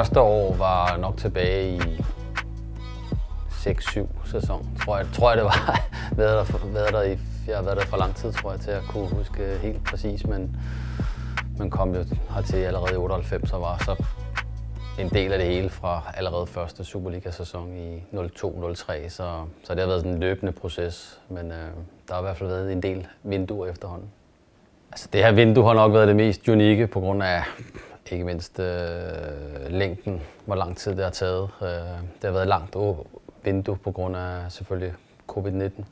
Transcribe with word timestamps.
første 0.00 0.20
år 0.20 0.54
var 0.54 0.96
nok 0.96 1.16
tilbage 1.16 1.74
i 1.74 2.00
6-7 3.50 4.06
sæson, 4.30 4.68
tror 4.84 4.96
jeg, 4.96 5.06
tror 5.12 5.30
jeg 5.30 5.36
det 5.36 5.44
var. 5.44 5.80
været 6.16 6.48
der, 6.48 6.72
været 6.72 6.92
der 6.92 7.02
i, 7.02 7.18
jeg 7.46 7.56
har 7.56 7.62
været 7.62 7.76
der 7.76 7.84
for 7.84 7.96
lang 7.96 8.14
tid, 8.14 8.32
tror 8.32 8.50
jeg, 8.50 8.60
til 8.60 8.70
at 8.70 8.82
kunne 8.82 9.08
huske 9.08 9.58
helt 9.62 9.84
præcis, 9.84 10.26
men, 10.26 10.56
man 11.58 11.70
kom 11.70 11.94
jo 11.94 12.04
hertil 12.34 12.56
allerede 12.56 12.92
i 12.92 12.96
98 12.96 13.52
og 13.52 13.60
var 13.60 13.78
så 13.84 14.04
en 15.00 15.08
del 15.08 15.32
af 15.32 15.38
det 15.38 15.46
hele 15.46 15.70
fra 15.70 16.02
allerede 16.14 16.46
første 16.46 16.84
Superliga-sæson 16.84 17.76
i 17.76 18.02
02-03, 18.14 19.08
så, 19.08 19.44
så 19.64 19.74
det 19.74 19.80
har 19.80 19.86
været 19.86 20.00
sådan 20.00 20.12
en 20.12 20.20
løbende 20.20 20.52
proces, 20.52 21.20
men 21.28 21.50
øh, 21.50 21.68
der 22.08 22.14
har 22.14 22.20
i 22.20 22.22
hvert 22.22 22.36
fald 22.36 22.48
været 22.48 22.72
en 22.72 22.82
del 22.82 23.06
vinduer 23.22 23.66
efterhånden. 23.66 24.08
Altså 24.92 25.08
det 25.12 25.24
her 25.24 25.32
vindue 25.32 25.64
har 25.64 25.74
nok 25.74 25.92
været 25.92 26.08
det 26.08 26.16
mest 26.16 26.48
unikke 26.48 26.86
på 26.86 27.00
grund 27.00 27.22
af 27.22 27.42
ikke 28.10 28.24
mindst 28.24 28.58
øh, 28.58 28.66
længden, 29.68 30.22
hvor 30.44 30.54
lang 30.54 30.76
tid 30.76 30.96
det 30.96 31.04
har 31.04 31.10
taget. 31.10 31.48
Øh, 31.62 31.68
det 31.68 32.24
har 32.24 32.30
været 32.30 32.42
et 32.42 32.48
langt 32.48 32.76
vindue 33.44 33.76
på 33.76 33.90
grund 33.90 34.16
af 34.16 34.52
selvfølgelig 34.52 34.94
covid-19. 35.32 35.84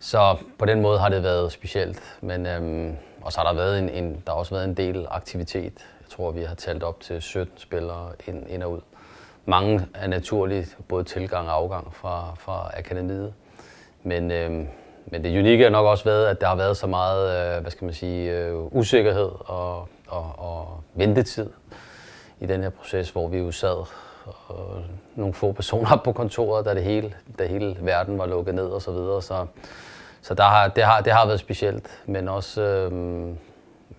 Så 0.00 0.36
på 0.58 0.64
den 0.64 0.80
måde 0.80 0.98
har 0.98 1.08
det 1.08 1.22
været 1.22 1.52
specielt. 1.52 2.02
Men, 2.20 2.46
øh, 2.46 2.94
og 3.22 3.32
så 3.32 3.40
har 3.40 3.46
der, 3.46 3.54
været 3.54 3.78
en, 3.78 3.88
en, 3.88 4.22
der 4.26 4.32
har 4.32 4.38
også 4.38 4.54
været 4.54 4.64
en 4.64 4.74
del 4.74 5.06
aktivitet. 5.10 5.72
Jeg 6.00 6.10
tror, 6.10 6.30
vi 6.30 6.42
har 6.42 6.54
talt 6.54 6.82
op 6.82 7.00
til 7.00 7.22
17 7.22 7.58
spillere 7.58 8.10
ind, 8.26 8.50
ind 8.50 8.62
og 8.62 8.72
ud. 8.72 8.80
Mange 9.44 9.86
er 9.94 10.06
naturligt 10.06 10.76
både 10.88 11.04
tilgang 11.04 11.48
og 11.48 11.54
afgang 11.54 11.94
fra, 11.94 12.34
fra 12.38 12.70
akademiet. 12.76 13.34
Men, 14.02 14.30
øh, 14.30 14.50
men 15.06 15.24
det 15.24 15.38
unikke 15.38 15.64
har 15.64 15.70
nok 15.70 15.86
også 15.86 16.04
været, 16.04 16.26
at 16.26 16.40
der 16.40 16.46
har 16.46 16.56
været 16.56 16.76
så 16.76 16.86
meget 16.86 17.56
øh, 17.56 17.60
hvad 17.60 17.70
skal 17.70 17.84
man 17.84 17.94
sige, 17.94 18.32
øh, 18.32 18.54
usikkerhed 18.56 19.30
og, 19.40 19.88
og, 20.08 20.32
og 20.38 20.80
ventetid 20.94 21.50
i 22.40 22.46
den 22.46 22.62
her 22.62 22.70
proces, 22.70 23.10
hvor 23.10 23.28
vi 23.28 23.38
jo 23.38 23.50
sad 23.50 23.86
og 24.46 24.82
nogle 25.14 25.34
få 25.34 25.52
personer 25.52 25.92
op 25.92 26.02
på 26.08 26.12
kontoret, 26.12 26.64
da 26.64 26.74
det 26.74 26.82
hele, 26.82 27.14
da 27.38 27.46
hele 27.46 27.76
verden 27.80 28.18
var 28.18 28.26
lukket 28.26 28.54
ned 28.54 28.66
og 28.66 28.82
så 28.82 28.92
videre. 28.92 29.22
Så, 29.22 29.46
så 30.22 30.34
der 30.34 30.44
har, 30.44 30.68
det, 30.68 30.84
har, 30.84 31.00
det 31.00 31.12
har 31.12 31.26
været 31.26 31.40
specielt, 31.40 32.02
men 32.06 32.28
også, 32.28 32.62
øh, 32.62 32.92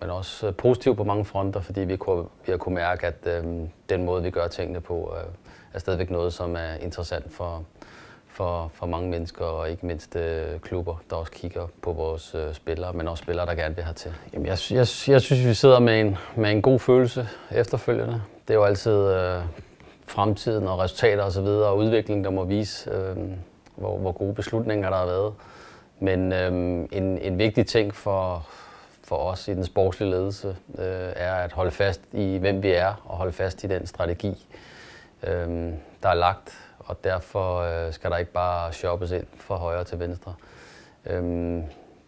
men 0.00 0.10
også 0.10 0.52
positivt 0.52 0.96
på 0.96 1.04
mange 1.04 1.24
fronter, 1.24 1.60
fordi 1.60 1.80
vi, 1.80 1.96
kunne, 1.96 2.24
vi 2.46 2.50
har 2.50 2.56
kunne 2.56 2.74
mærke, 2.74 3.06
at 3.06 3.26
øh, 3.26 3.44
den 3.88 4.04
måde, 4.04 4.22
vi 4.22 4.30
gør 4.30 4.48
tingene 4.48 4.80
på, 4.80 5.14
øh, 5.16 5.24
er 5.74 5.78
stadigvæk 5.78 6.10
noget, 6.10 6.32
som 6.32 6.56
er 6.56 6.74
interessant 6.80 7.32
for, 7.32 7.64
for, 8.38 8.70
for 8.74 8.86
mange 8.86 9.10
mennesker, 9.10 9.44
og 9.44 9.70
ikke 9.70 9.86
mindst 9.86 10.16
øh, 10.16 10.60
klubber, 10.60 10.96
der 11.10 11.16
også 11.16 11.32
kigger 11.32 11.66
på 11.82 11.92
vores 11.92 12.34
øh, 12.34 12.54
spillere, 12.54 12.92
men 12.92 13.08
også 13.08 13.22
spillere, 13.22 13.46
der 13.46 13.54
gerne 13.54 13.76
vil 13.76 13.84
hertil. 13.84 14.14
Jamen, 14.32 14.46
jeg, 14.46 14.58
jeg, 14.70 14.86
jeg 15.08 15.20
synes, 15.20 15.46
vi 15.46 15.54
sidder 15.54 15.78
med 15.78 16.00
en, 16.00 16.16
med 16.36 16.50
en 16.50 16.62
god 16.62 16.78
følelse 16.78 17.28
efterfølgende. 17.50 18.22
Det 18.48 18.54
er 18.54 18.58
jo 18.58 18.64
altid 18.64 18.92
øh, 18.92 19.42
fremtiden 20.06 20.66
og 20.66 20.78
resultater 20.78 21.22
osv. 21.22 21.40
Og, 21.40 21.64
og 21.66 21.78
udviklingen, 21.78 22.24
der 22.24 22.30
må 22.30 22.44
vise, 22.44 22.90
øh, 22.90 23.16
hvor, 23.76 23.98
hvor 23.98 24.12
gode 24.12 24.34
beslutninger 24.34 24.90
der 24.90 24.96
har 24.96 25.06
været. 25.06 25.34
Men 26.00 26.32
øh, 26.32 26.52
en, 26.92 27.18
en 27.18 27.38
vigtig 27.38 27.66
ting 27.66 27.94
for, 27.94 28.46
for 29.04 29.16
os 29.16 29.48
i 29.48 29.54
den 29.54 29.64
sportslige 29.64 30.10
ledelse 30.10 30.48
øh, 30.78 31.12
er 31.16 31.34
at 31.34 31.52
holde 31.52 31.70
fast 31.70 32.00
i, 32.12 32.36
hvem 32.36 32.62
vi 32.62 32.70
er, 32.70 33.02
og 33.04 33.16
holde 33.16 33.32
fast 33.32 33.64
i 33.64 33.66
den 33.66 33.86
strategi, 33.86 34.46
øh, 35.22 35.72
der 36.02 36.08
er 36.08 36.14
lagt 36.14 36.67
og 36.88 37.04
derfor 37.04 37.58
øh, 37.58 37.92
skal 37.92 38.10
der 38.10 38.16
ikke 38.16 38.32
bare 38.32 38.72
shoppes 38.72 39.10
ind 39.10 39.26
fra 39.36 39.56
højre 39.56 39.84
til 39.84 39.98
venstre. 39.98 40.34
Øhm, 41.06 41.62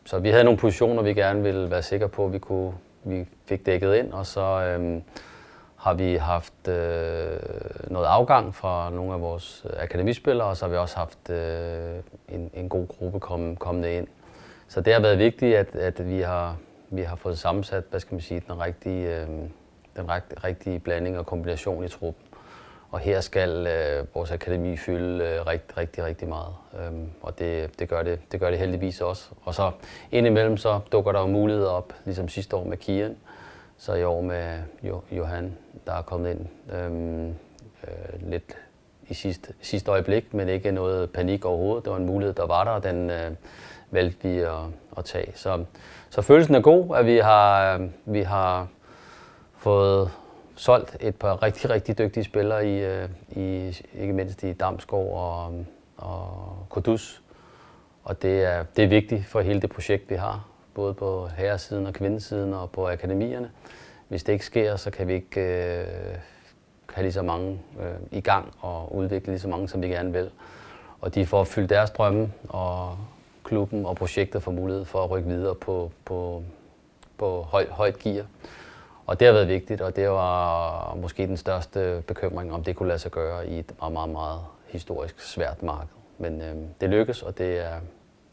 så 0.05 0.19
vi 0.19 0.29
havde 0.31 0.45
nogle 0.45 0.59
positioner, 0.59 1.03
vi 1.03 1.15
gerne 1.15 1.43
ville 1.43 1.71
være 1.71 1.83
sikre 1.83 2.09
på, 2.09 2.25
at 2.25 2.33
vi, 2.33 2.39
kunne, 2.39 2.73
vi 3.05 3.27
fik 3.47 3.67
dækket 3.67 3.95
ind, 3.95 4.13
og 4.13 4.27
så 4.27 4.41
øhm, 4.41 5.03
har 5.77 5.95
vi 5.95 6.17
haft 6.17 6.69
øh, 6.69 7.39
noget 7.91 8.07
afgang 8.07 8.55
fra 8.55 8.91
nogle 8.91 9.13
af 9.13 9.21
vores 9.21 9.67
akademispillere, 9.77 10.49
og 10.49 10.57
så 10.57 10.65
har 10.65 10.71
vi 10.71 10.77
også 10.77 10.97
haft 10.97 11.31
øh, 11.31 11.95
en, 12.29 12.51
en 12.55 12.69
god 12.69 12.89
gruppe 12.89 13.21
kom, 13.21 13.57
kommende 13.57 13.95
ind. 13.95 14.07
Så 14.69 14.81
det 14.81 14.93
har 14.93 15.01
været 15.01 15.19
vigtigt, 15.19 15.57
at, 15.57 15.77
at 15.77 16.09
vi, 16.09 16.21
har, 16.21 16.57
vi 16.91 17.03
har 17.03 17.17
fået 17.17 17.39
sammensat 17.39 17.85
hvad 17.91 18.01
skal 18.01 18.15
man 18.15 18.21
sige, 18.21 18.43
den, 18.49 18.61
rigtige, 18.61 19.17
øh, 19.17 19.29
den 19.97 20.11
rigtige 20.45 20.79
blanding 20.79 21.19
og 21.19 21.27
kombination 21.27 21.85
i 21.85 21.89
truppen. 21.89 22.25
Og 22.91 22.99
her 22.99 23.21
skal 23.21 23.67
øh, 23.67 24.07
vores 24.15 24.31
akademi 24.31 24.77
fylde 24.77 25.25
øh, 25.25 25.47
rigtig, 25.47 25.77
rigtig, 25.77 26.05
rigtig 26.05 26.29
meget. 26.29 26.55
Øhm, 26.81 27.11
og 27.23 27.39
det, 27.39 27.79
det, 27.79 27.89
gør 27.89 28.03
det, 28.03 28.19
det 28.33 28.41
gør 28.41 28.51
det 28.51 28.59
heldigvis 28.59 29.01
også. 29.01 29.31
Og 29.45 29.55
så 29.55 29.71
indimellem 30.13 30.57
så 30.57 30.81
dukker 30.93 31.13
der 31.13 31.21
jo 31.21 31.27
muligheder 31.27 31.71
op, 31.71 31.93
ligesom 32.05 32.29
sidste 32.29 32.57
år 32.57 32.65
med 32.65 32.77
Kian. 32.77 33.17
Så 33.79 33.95
i 33.95 34.05
år 34.05 34.21
med 34.21 34.59
jo, 34.83 35.03
Johan, 35.11 35.57
der 35.87 35.93
er 35.93 36.03
kommet 36.03 36.31
ind 36.31 36.47
øhm, 36.73 37.29
øh, 37.85 38.31
lidt 38.31 38.57
i 39.09 39.15
sidste, 39.15 39.53
sidste 39.61 39.91
øjeblik, 39.91 40.35
men 40.35 40.49
ikke 40.49 40.73
noget 40.73 41.11
panik 41.11 41.45
overhovedet. 41.45 41.85
Det 41.85 41.91
var 41.91 41.99
en 41.99 42.07
mulighed, 42.07 42.35
der 42.35 42.47
var 42.47 42.65
der, 42.65 42.71
og 42.71 42.85
den 42.85 43.11
øh, 43.11 43.31
valgte 43.91 44.29
vi 44.29 44.39
at, 44.39 44.53
at 44.97 45.05
tage. 45.05 45.33
Så, 45.35 45.65
så 46.11 46.23
følelsen 46.23 46.55
er 46.55 46.61
god, 46.61 46.97
at 46.97 47.07
vi 47.07 47.19
har, 47.19 47.75
øh, 47.75 47.89
vi 48.05 48.23
har 48.23 48.69
fået 49.57 50.11
solgt 50.61 50.97
et 51.01 51.17
par 51.17 51.43
rigtig, 51.43 51.71
rigtig 51.71 51.99
dygtige 51.99 52.25
spillere 52.25 52.69
i, 52.69 52.85
øh, 52.85 53.09
i 53.29 53.77
ikke 53.95 54.13
mindst 54.13 54.43
i 54.43 54.53
Damskov 54.53 55.15
og, 55.15 55.65
og 55.97 56.67
Kodus. 56.69 57.23
Og 58.05 58.23
det 58.23 58.45
er, 58.45 58.65
det 58.77 58.85
er 58.85 58.89
vigtigt 58.89 59.27
for 59.27 59.41
hele 59.41 59.61
det 59.61 59.71
projekt, 59.71 60.11
vi 60.11 60.15
har, 60.15 60.49
både 60.75 60.95
på 60.95 61.29
herresiden 61.37 61.87
og 61.87 61.93
kvindesiden 61.93 62.55
og 62.55 62.71
på 62.71 62.89
akademierne. 62.89 63.51
Hvis 64.09 64.23
det 64.23 64.33
ikke 64.33 64.45
sker, 64.45 64.77
så 64.77 64.91
kan 64.91 65.09
vi 65.09 65.15
ikke 65.15 65.41
øh, 65.41 65.87
have 66.93 67.03
lige 67.03 67.13
så 67.13 67.23
mange 67.23 67.61
øh, 67.81 68.19
i 68.19 68.21
gang 68.21 68.55
og 68.61 68.95
udvikle 68.97 69.33
lige 69.33 69.41
så 69.41 69.49
mange, 69.49 69.69
som 69.69 69.83
vi 69.83 69.89
gerne 69.89 70.13
vil. 70.13 70.31
Og 71.01 71.15
de 71.15 71.27
får 71.27 71.45
fyldt 71.45 71.71
deres 71.71 71.91
drømme, 71.91 72.33
og 72.49 72.97
klubben 73.45 73.87
og 73.87 73.97
projektet 73.97 74.43
får 74.43 74.53
mulighed 74.53 74.85
for 74.85 75.05
at 75.05 75.11
rykke 75.11 75.29
videre 75.29 75.55
på, 75.55 75.91
på, 76.05 76.43
på 77.19 77.43
høj, 77.43 77.67
højt 77.71 77.99
gear. 77.99 78.25
Og 79.11 79.21
det 79.21 79.27
har 79.27 79.33
været 79.33 79.49
vigtigt, 79.49 79.81
og 79.81 79.97
det 79.97 80.11
var 80.11 80.95
måske 80.95 81.27
den 81.27 81.37
største 81.37 82.03
bekymring, 82.07 82.53
om 82.53 82.65
det 82.65 82.77
kunne 82.77 82.89
lade 82.89 82.99
sig 82.99 83.11
gøre 83.11 83.49
i 83.49 83.59
et 83.59 83.73
meget, 83.81 83.93
meget, 83.93 84.09
meget 84.09 84.41
historisk 84.67 85.21
svært 85.21 85.63
marked. 85.63 85.89
Men 86.19 86.41
øh, 86.41 86.55
det 86.81 86.91
lykkes, 86.91 87.23
og 87.23 87.39
det 87.39 87.59
er, 87.59 87.81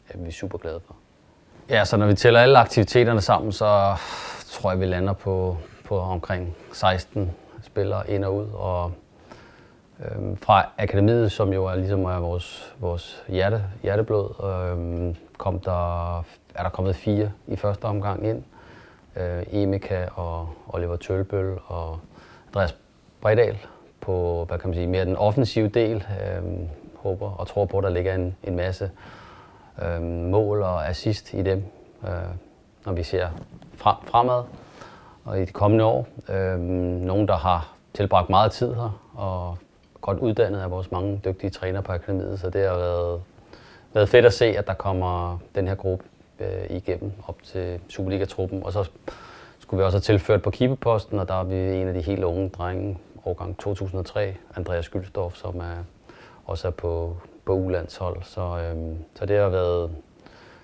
er 0.08 0.18
vi 0.18 0.30
super 0.30 0.58
glade 0.58 0.80
for. 0.86 0.96
Ja, 1.70 1.84
så 1.84 1.96
når 1.96 2.06
vi 2.06 2.14
tæller 2.14 2.40
alle 2.40 2.58
aktiviteterne 2.58 3.20
sammen, 3.20 3.52
så 3.52 3.96
tror 4.50 4.70
jeg, 4.70 4.80
vi 4.80 4.86
lander 4.86 5.12
på, 5.12 5.56
på 5.84 5.98
omkring 5.98 6.56
16 6.72 7.30
spillere 7.62 8.10
ind 8.10 8.24
og 8.24 8.36
ud. 8.36 8.46
Og 8.54 8.92
øh, 10.00 10.36
fra 10.36 10.68
akademiet, 10.78 11.32
som 11.32 11.52
jo 11.52 11.66
er 11.66 11.74
ligesom 11.74 12.04
er 12.04 12.18
vores, 12.18 12.74
vores 12.78 13.24
hjerte, 13.28 13.64
hjerteblod, 13.82 14.28
øh, 14.44 15.14
kom 15.38 15.60
der, 15.60 16.18
er 16.54 16.62
der 16.62 16.68
kommet 16.68 16.96
fire 16.96 17.32
i 17.46 17.56
første 17.56 17.84
omgang 17.84 18.26
ind 18.26 18.44
øh, 19.18 19.62
Emika 19.62 20.06
og 20.14 20.48
Oliver 20.68 20.96
Tølbøl 20.96 21.58
og 21.66 21.98
Andreas 22.48 22.76
Bredal 23.20 23.58
på 24.00 24.44
hvad 24.48 24.58
kan 24.58 24.68
man 24.68 24.74
sige, 24.74 24.86
mere 24.86 25.04
den 25.04 25.16
offensive 25.16 25.68
del. 25.68 25.96
Øh, 25.96 26.42
håber 26.96 27.30
og 27.30 27.46
tror 27.46 27.64
på, 27.64 27.78
at 27.78 27.84
der 27.84 27.90
ligger 27.90 28.14
en, 28.14 28.36
en 28.44 28.56
masse 28.56 28.90
øh, 29.82 30.02
mål 30.02 30.62
og 30.62 30.88
assist 30.88 31.32
i 31.32 31.42
dem, 31.42 31.64
øh, 32.04 32.10
når 32.86 32.92
vi 32.92 33.02
ser 33.02 33.28
frem, 33.74 33.96
fremad 34.04 34.42
og 35.24 35.40
i 35.40 35.44
de 35.44 35.52
kommende 35.52 35.84
år. 35.84 36.08
Øh, 36.28 36.58
nogen, 36.60 37.28
der 37.28 37.36
har 37.36 37.72
tilbragt 37.94 38.30
meget 38.30 38.52
tid 38.52 38.74
her 38.74 39.00
og 39.14 39.58
godt 40.00 40.18
uddannet 40.18 40.60
af 40.60 40.70
vores 40.70 40.92
mange 40.92 41.20
dygtige 41.24 41.50
træner 41.50 41.80
på 41.80 41.92
akademiet, 41.92 42.40
så 42.40 42.50
det 42.50 42.68
har 42.68 42.76
været, 42.76 43.20
været 43.94 44.08
fedt 44.08 44.26
at 44.26 44.32
se, 44.32 44.44
at 44.44 44.66
der 44.66 44.74
kommer 44.74 45.38
den 45.54 45.68
her 45.68 45.74
gruppe 45.74 46.04
øh, 46.40 46.76
igennem 46.76 47.12
op 47.26 47.42
til 47.42 47.80
Superliga-truppen. 47.88 48.62
Og 48.62 48.72
så 48.72 48.90
skulle 49.58 49.78
vi 49.78 49.84
også 49.84 49.96
have 49.96 50.02
tilført 50.02 50.42
på 50.42 50.50
keeperposten, 50.50 51.18
og 51.18 51.28
der 51.28 51.34
er 51.34 51.44
vi 51.44 51.54
en 51.54 51.88
af 51.88 51.94
de 51.94 52.00
helt 52.00 52.24
unge 52.24 52.48
drenge, 52.48 52.98
årgang 53.24 53.58
2003, 53.58 54.34
Andreas 54.56 54.88
Gyldstorff, 54.88 55.36
som 55.36 55.58
er, 55.58 55.84
også 56.46 56.66
er 56.66 56.72
på, 56.72 57.16
på 57.44 57.54
U-landshold. 57.54 58.22
Så, 58.22 58.40
øh, 58.40 58.96
så 59.14 59.26
det 59.26 59.38
har 59.38 59.48
været, 59.48 59.90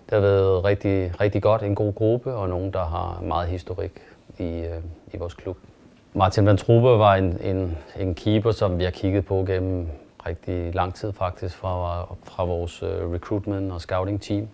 det 0.05 0.13
har 0.13 0.21
været 0.21 0.65
rigtig, 0.65 1.21
rigtig 1.21 1.43
godt, 1.43 1.63
en 1.63 1.75
god 1.75 1.95
gruppe, 1.95 2.35
og 2.35 2.49
nogen, 2.49 2.73
der 2.73 2.85
har 2.85 3.21
meget 3.23 3.49
historik 3.49 4.03
i, 4.39 4.45
øh, 4.45 4.83
i 5.13 5.17
vores 5.17 5.35
klub. 5.35 5.57
Martin 6.13 6.47
Van 6.47 6.57
Truppe 6.57 6.89
var 6.89 7.15
en, 7.15 7.39
en, 7.41 7.79
en 7.97 8.15
keeper, 8.15 8.51
som 8.51 8.79
vi 8.79 8.85
har 8.85 8.91
kigget 8.91 9.27
på 9.27 9.45
gennem 9.47 9.89
rigtig 10.27 10.75
lang 10.75 10.95
tid 10.95 11.13
faktisk 11.13 11.57
fra, 11.57 12.03
fra 12.25 12.45
vores 12.45 12.83
øh, 12.83 13.13
recruitment 13.13 13.73
og 13.73 13.81
scouting 13.81 14.23
team. 14.23 14.49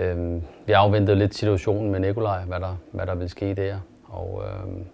Øhm, 0.00 0.42
vi 0.66 0.72
afventede 0.72 1.18
lidt 1.18 1.34
situationen 1.34 1.90
med 1.90 2.00
Nikolaj, 2.00 2.40
hvad 2.40 2.60
der, 2.60 2.76
hvad 2.92 3.06
der 3.06 3.14
ville 3.14 3.28
ske 3.28 3.54
der. 3.54 3.76
Og 4.08 4.42
øhm, 4.46 4.84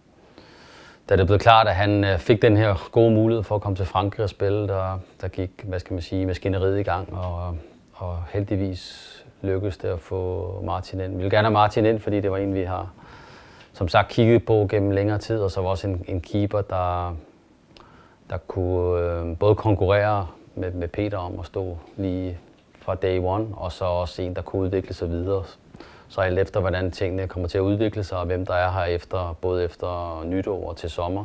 da 1.09 1.17
det 1.17 1.27
blev 1.27 1.39
klart, 1.39 1.69
at 1.69 1.75
han 1.75 2.05
øh, 2.05 2.19
fik 2.19 2.43
den 2.43 2.57
her 2.57 2.89
gode 2.93 3.11
mulighed 3.11 3.43
for 3.43 3.55
at 3.55 3.61
komme 3.61 3.77
til 3.77 3.87
Frankrig 3.87 4.25
og 4.25 4.31
spille, 4.31 4.69
der, 4.69 5.01
der 5.21 5.29
gik, 5.29 5.51
hvad 5.65 5.79
skal 5.79 5.95
man 5.95 6.03
sige, 6.03 6.27
maskineriet 6.27 6.79
i 6.79 6.83
gang, 6.83 7.15
og, 7.15 7.57
og 7.93 8.23
heldigvis 8.33 9.13
lykkedes 9.43 9.77
det 9.77 9.89
at 9.89 10.01
få 10.01 10.61
Martin 10.65 11.01
ind. 11.01 11.13
Vi 11.13 11.17
ville 11.17 11.31
gerne 11.31 11.47
have 11.47 11.53
Martin 11.53 11.87
ind, 11.87 12.01
fordi 12.01 12.21
det 12.21 12.31
var 12.31 12.37
en, 12.37 12.55
vi 12.55 12.63
har 12.63 12.93
som 13.73 13.89
sagt 13.89 14.09
kigget 14.09 14.47
på 14.47 14.67
gennem 14.71 14.91
længere 14.91 15.19
tid, 15.19 15.39
og 15.39 15.51
så 15.51 15.61
var 15.61 15.69
også 15.69 15.89
en, 15.89 16.05
en 16.09 16.21
keeper, 16.21 16.61
der, 16.61 17.17
der 18.31 18.37
kunne 18.37 19.01
øh, 19.01 19.37
både 19.39 19.55
konkurrere 19.55 20.27
med, 20.55 20.73
med 20.73 20.89
Peter 20.89 21.19
om 21.19 21.41
at 21.41 21.47
stå 21.47 21.79
lige 21.97 22.39
fra 22.87 22.95
day 22.95 23.19
one, 23.19 23.47
og 23.53 23.73
så 23.73 23.85
også 23.85 24.23
en, 24.23 24.37
der 24.37 24.43
kunne 24.43 24.63
udvikle 24.63 24.95
sig 24.95 25.11
videre. 25.11 25.45
Så 26.09 26.21
alt 26.21 26.39
efter, 26.39 26.61
hvordan 26.61 26.91
tingene 26.91 27.29
kommer 27.29 27.49
til 27.49 27.59
at 27.59 27.63
udvikle 27.63 28.05
sig, 28.05 28.19
og 28.19 28.27
hvem 28.27 28.47
der 28.47 28.55
er 28.55 28.71
her 28.71 28.85
efter, 28.85 29.37
både 29.41 29.65
efter 29.65 30.23
nytår 30.27 30.69
og 30.69 30.77
til 30.77 30.91
sommer, 30.91 31.25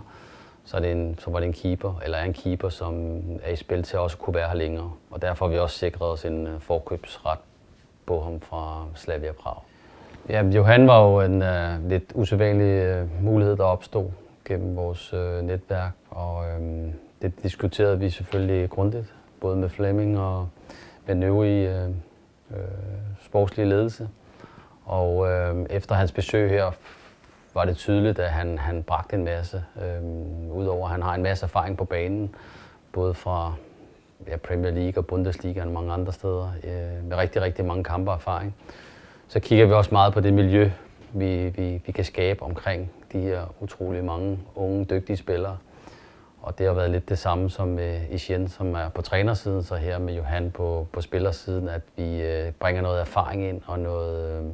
så, 0.65 0.77
er 0.77 0.81
det 0.81 0.91
en, 0.91 1.17
så 1.19 1.31
var 1.31 1.39
det 1.39 1.45
en 1.45 1.53
keeper, 1.53 2.01
eller 2.05 2.17
er 2.17 2.23
en 2.23 2.33
keeper, 2.33 2.69
som 2.69 3.21
er 3.43 3.51
i 3.51 3.55
spil 3.55 3.83
til 3.83 3.99
også 3.99 4.17
kunne 4.17 4.33
være 4.33 4.47
her 4.47 4.55
længere. 4.55 4.91
Og 5.11 5.21
derfor 5.21 5.45
har 5.45 5.53
vi 5.53 5.59
også 5.59 5.77
sikret 5.77 6.09
os 6.09 6.25
en 6.25 6.47
øh, 6.47 6.59
forkøbsret 6.59 7.39
på 8.05 8.21
ham 8.21 8.39
fra 8.39 8.85
Slavia 8.95 9.31
Prag. 9.31 9.55
Ja, 10.29 10.43
Johan 10.43 10.87
var 10.87 11.07
jo 11.07 11.21
en 11.21 11.41
uh, 11.41 11.89
lidt 11.89 12.11
usædvanlig 12.13 13.01
uh, 13.01 13.23
mulighed, 13.23 13.57
der 13.57 13.63
opstod 13.63 14.09
gennem 14.45 14.75
vores 14.75 15.13
uh, 15.13 15.41
netværk, 15.41 15.91
og 16.09 16.37
uh, 16.37 16.93
det 17.21 17.43
diskuterede 17.43 17.99
vi 17.99 18.09
selvfølgelig 18.09 18.69
grundigt, 18.69 19.13
både 19.41 19.55
med 19.55 19.69
Flemming 19.69 20.19
og 20.19 20.47
den 21.07 21.23
øvrige 21.23 21.75
øh, 21.75 21.89
øh, 22.51 22.57
sportslige 23.25 23.69
ledelse. 23.69 24.09
Og 24.85 25.31
øh, 25.31 25.65
efter 25.69 25.95
hans 25.95 26.11
besøg 26.11 26.49
her 26.49 26.71
var 27.53 27.65
det 27.65 27.77
tydeligt, 27.77 28.19
at 28.19 28.29
han, 28.29 28.57
han 28.57 28.83
bragte 28.83 29.15
en 29.15 29.23
masse. 29.23 29.63
Øh, 29.81 30.03
Udover 30.51 30.85
at 30.85 30.91
han 30.91 31.01
har 31.01 31.15
en 31.15 31.23
masse 31.23 31.45
erfaring 31.45 31.77
på 31.77 31.85
banen, 31.85 32.35
både 32.91 33.13
fra 33.13 33.53
ja, 34.27 34.37
Premier 34.37 34.71
League 34.71 34.97
og 34.97 35.05
Bundesliga 35.05 35.61
og 35.61 35.67
mange 35.67 35.93
andre 35.93 36.13
steder, 36.13 36.51
øh, 36.63 37.05
med 37.05 37.17
rigtig, 37.17 37.41
rigtig 37.41 37.65
mange 37.65 37.83
kampe 37.83 38.11
erfaring. 38.11 38.55
Så 39.27 39.39
kigger 39.39 39.65
vi 39.65 39.73
også 39.73 39.89
meget 39.91 40.13
på 40.13 40.19
det 40.19 40.33
miljø, 40.33 40.71
vi, 41.13 41.49
vi, 41.49 41.81
vi 41.85 41.91
kan 41.91 42.05
skabe 42.05 42.43
omkring 42.43 42.91
de 43.11 43.19
her 43.19 43.53
utrolig 43.59 44.03
mange 44.03 44.39
unge, 44.55 44.85
dygtige 44.85 45.17
spillere. 45.17 45.57
Og 46.41 46.57
det 46.57 46.65
har 46.65 46.73
været 46.73 46.91
lidt 46.91 47.09
det 47.09 47.17
samme 47.17 47.49
som 47.49 47.69
øh, 47.69 47.75
med 47.75 48.01
Etienne, 48.09 48.49
som 48.49 48.73
er 48.75 48.89
på 48.89 49.01
trænersiden, 49.01 49.63
så 49.63 49.75
her 49.75 49.99
med 49.99 50.13
Johan 50.13 50.51
på, 50.51 50.87
på 50.93 51.01
spillersiden, 51.01 51.69
at 51.69 51.81
vi 51.95 52.21
øh, 52.21 52.51
bringer 52.51 52.81
noget 52.81 53.01
erfaring 53.01 53.43
ind 53.43 53.61
og 53.65 53.79
noget, 53.79 54.39
øh, 54.39 54.45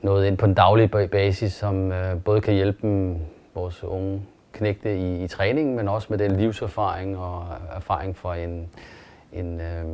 noget 0.00 0.26
ind 0.26 0.38
på 0.38 0.46
en 0.46 0.54
daglig 0.54 0.90
basis, 0.90 1.52
som 1.52 1.92
øh, 1.92 2.22
både 2.22 2.40
kan 2.40 2.54
hjælpe 2.54 2.78
dem, 2.82 3.18
vores 3.54 3.84
unge 3.84 4.22
knægte 4.52 4.96
i, 4.98 5.24
i 5.24 5.28
træningen, 5.28 5.76
men 5.76 5.88
også 5.88 6.06
med 6.10 6.18
den 6.18 6.36
livserfaring 6.36 7.18
og 7.18 7.46
erfaring 7.76 8.16
fra 8.16 8.36
en, 8.36 8.68
en 9.32 9.60
øh, 9.60 9.84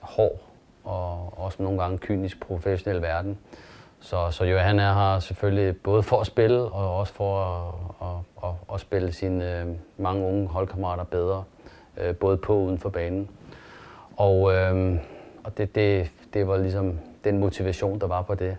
hård 0.00 0.40
og 0.84 1.32
også 1.36 1.62
nogle 1.62 1.82
gange 1.82 1.98
kynisk 1.98 2.40
professionel 2.40 3.02
verden. 3.02 3.38
Så, 4.00 4.30
så 4.30 4.44
Johan 4.44 4.78
er 4.78 4.94
her 4.94 5.18
selvfølgelig 5.18 5.76
både 5.76 6.02
for 6.02 6.20
at 6.20 6.26
spille 6.26 6.60
og 6.60 6.98
også 6.98 7.12
for 7.12 7.44
at, 7.44 7.74
at, 8.08 8.48
at, 8.48 8.74
at 8.74 8.80
spille 8.80 9.12
sine 9.12 9.60
øh, 9.60 9.66
mange 9.96 10.26
unge 10.26 10.48
holdkammerater 10.48 11.04
bedre, 11.04 11.44
øh, 11.96 12.16
både 12.16 12.36
på 12.36 12.54
og 12.54 12.62
uden 12.62 12.78
for 12.78 12.88
banen. 12.88 13.28
Og, 14.16 14.54
øh, 14.54 14.98
og 15.44 15.58
det, 15.58 15.74
det, 15.74 16.10
det 16.34 16.48
var 16.48 16.56
ligesom 16.56 16.98
den 17.24 17.38
motivation, 17.38 18.00
der 18.00 18.06
var 18.06 18.22
på 18.22 18.34
det. 18.34 18.56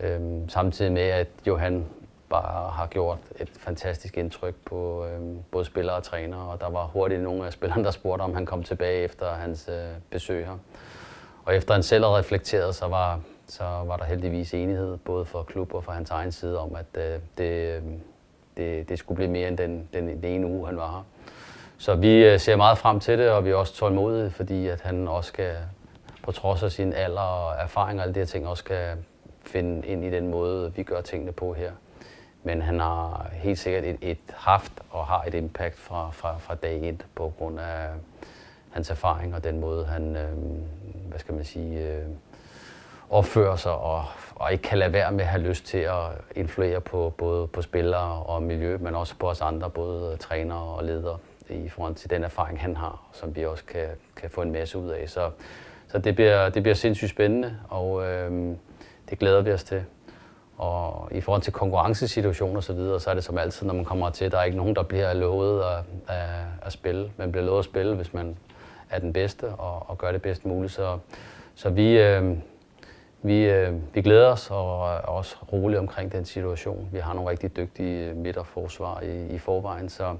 Øhm, 0.00 0.48
samtidig 0.48 0.92
med, 0.92 1.02
at 1.02 1.28
Johan 1.46 1.86
bare 2.28 2.70
har 2.70 2.86
gjort 2.86 3.18
et 3.40 3.50
fantastisk 3.58 4.16
indtryk 4.16 4.54
på 4.64 5.06
øh, 5.06 5.20
både 5.50 5.64
spillere 5.64 5.96
og 5.96 6.02
trænere, 6.02 6.40
og 6.40 6.60
der 6.60 6.70
var 6.70 6.84
hurtigt 6.86 7.22
nogle 7.22 7.46
af 7.46 7.52
spillerne, 7.52 7.84
der 7.84 7.90
spurgte, 7.90 8.22
om 8.22 8.34
han 8.34 8.46
kom 8.46 8.62
tilbage 8.62 9.02
efter 9.02 9.34
hans 9.34 9.68
øh, 9.68 9.88
besøg 10.10 10.46
her. 10.46 10.58
Og 11.44 11.56
efter 11.56 11.74
han 11.74 11.82
selv 11.82 12.04
havde 12.04 12.18
reflekteret, 12.18 12.74
så 12.74 12.86
var, 12.86 13.20
så 13.48 13.64
var 13.64 13.96
der 13.96 14.04
heldigvis 14.04 14.54
enighed, 14.54 14.96
både 14.96 15.24
for 15.24 15.42
klub 15.42 15.74
og 15.74 15.84
for 15.84 15.92
hans 15.92 16.10
egen 16.10 16.32
side, 16.32 16.60
om 16.60 16.76
at 16.76 17.02
øh, 17.02 17.20
det, 17.38 17.76
øh, 17.76 17.82
det, 18.56 18.88
det 18.88 18.98
skulle 18.98 19.16
blive 19.16 19.30
mere 19.30 19.48
end 19.48 19.58
den, 19.58 19.88
den, 19.94 20.08
den 20.08 20.24
ene 20.24 20.46
uge, 20.46 20.66
han 20.66 20.76
var 20.76 20.90
her. 20.90 21.06
Så 21.78 21.94
vi 21.94 22.24
øh, 22.24 22.40
ser 22.40 22.56
meget 22.56 22.78
frem 22.78 23.00
til 23.00 23.18
det, 23.18 23.30
og 23.30 23.44
vi 23.44 23.50
er 23.50 23.54
også 23.54 23.74
tålmodige, 23.74 24.30
fordi 24.30 24.66
at 24.66 24.80
han 24.80 25.08
også 25.08 25.28
skal, 25.28 25.54
på 26.22 26.32
trods 26.32 26.62
af 26.62 26.72
sin 26.72 26.92
alder 26.92 27.20
og 27.20 27.54
erfaring 27.62 27.98
og 27.98 28.02
alle 28.02 28.14
de 28.14 28.18
her 28.18 28.26
ting, 28.26 28.46
også 28.46 28.60
skal 28.60 28.96
finde 29.46 29.86
ind 29.86 30.04
i 30.04 30.10
den 30.10 30.28
måde, 30.28 30.72
vi 30.74 30.82
gør 30.82 31.00
tingene 31.00 31.32
på 31.32 31.52
her. 31.52 31.72
Men 32.42 32.62
han 32.62 32.80
har 32.80 33.30
helt 33.32 33.58
sikkert 33.58 33.84
et, 33.84 33.98
et 34.02 34.18
haft 34.34 34.72
og 34.90 35.06
har 35.06 35.24
et 35.26 35.34
impact 35.34 35.76
fra, 35.76 36.10
fra, 36.10 36.38
fra 36.38 36.54
dag 36.54 36.88
et 36.88 37.06
på 37.14 37.32
grund 37.38 37.60
af 37.60 37.88
hans 38.70 38.90
erfaring 38.90 39.34
og 39.34 39.44
den 39.44 39.60
måde, 39.60 39.84
han, 39.84 40.16
øh, 40.16 40.32
hvad 41.08 41.18
skal 41.18 41.34
man 41.34 41.44
sige, 41.44 41.80
øh, 41.80 42.06
opfører 43.10 43.56
sig 43.56 43.72
og, 43.72 44.04
og 44.34 44.52
ikke 44.52 44.62
kan 44.62 44.78
lade 44.78 44.92
være 44.92 45.12
med 45.12 45.20
at 45.20 45.26
have 45.26 45.42
lyst 45.42 45.64
til 45.64 45.78
at 45.78 46.04
influere 46.36 46.80
på 46.80 47.14
både 47.18 47.46
på 47.46 47.62
spillere 47.62 48.22
og 48.22 48.42
miljø, 48.42 48.76
men 48.80 48.94
også 48.94 49.14
på 49.18 49.30
os 49.30 49.40
andre, 49.40 49.70
både 49.70 50.16
trænere 50.16 50.58
og 50.58 50.84
ledere 50.84 51.18
i 51.48 51.68
forhold 51.68 51.94
til 51.94 52.10
den 52.10 52.24
erfaring, 52.24 52.60
han 52.60 52.76
har, 52.76 53.02
som 53.12 53.36
vi 53.36 53.44
også 53.44 53.64
kan, 53.64 53.88
kan 54.16 54.30
få 54.30 54.42
en 54.42 54.52
masse 54.52 54.78
ud 54.78 54.90
af. 54.90 55.08
Så, 55.08 55.30
så 55.88 55.98
det, 55.98 56.14
bliver, 56.14 56.48
det 56.48 56.62
bliver 56.62 56.74
sindssygt 56.74 57.10
spændende, 57.10 57.56
og 57.68 58.06
øh, 58.06 58.56
det 59.10 59.18
glæder 59.18 59.42
vi 59.42 59.52
os 59.52 59.64
til. 59.64 59.84
Og 60.58 61.08
i 61.12 61.20
forhold 61.20 61.42
til 61.42 61.52
konkurrencesituationer 61.52 62.58
osv., 62.58 62.66
så, 62.66 62.72
videre, 62.72 63.00
så 63.00 63.10
er 63.10 63.14
det 63.14 63.24
som 63.24 63.38
altid, 63.38 63.66
når 63.66 63.74
man 63.74 63.84
kommer 63.84 64.10
til, 64.10 64.30
der 64.30 64.38
er 64.38 64.44
ikke 64.44 64.56
nogen, 64.56 64.76
der 64.76 64.82
bliver 64.82 65.12
lovet 65.12 65.62
at, 65.62 65.78
at, 66.16 66.28
at 66.62 66.72
spille. 66.72 67.10
Man 67.16 67.32
bliver 67.32 67.44
lovet 67.44 67.58
at 67.58 67.64
spille, 67.64 67.94
hvis 67.94 68.14
man 68.14 68.36
er 68.90 68.98
den 68.98 69.12
bedste 69.12 69.48
og, 69.48 69.90
og 69.90 69.98
gør 69.98 70.12
det 70.12 70.22
bedst 70.22 70.46
muligt. 70.46 70.72
Så, 70.72 70.98
så 71.54 71.70
vi, 71.70 71.98
øh, 71.98 72.36
vi, 73.26 73.44
øh, 73.44 73.74
vi 73.94 74.02
glæder 74.02 74.26
os 74.26 74.50
og 74.50 74.88
er 74.88 74.98
også 74.98 75.36
roligt 75.52 75.78
omkring 75.78 76.12
den 76.12 76.24
situation. 76.24 76.88
Vi 76.92 76.98
har 76.98 77.14
nogle 77.14 77.30
rigtig 77.30 77.56
dygtige 77.56 78.10
øh, 78.10 78.16
midterforsvar 78.16 79.00
i, 79.00 79.26
i 79.26 79.38
forvejen, 79.38 79.88
så, 79.88 80.14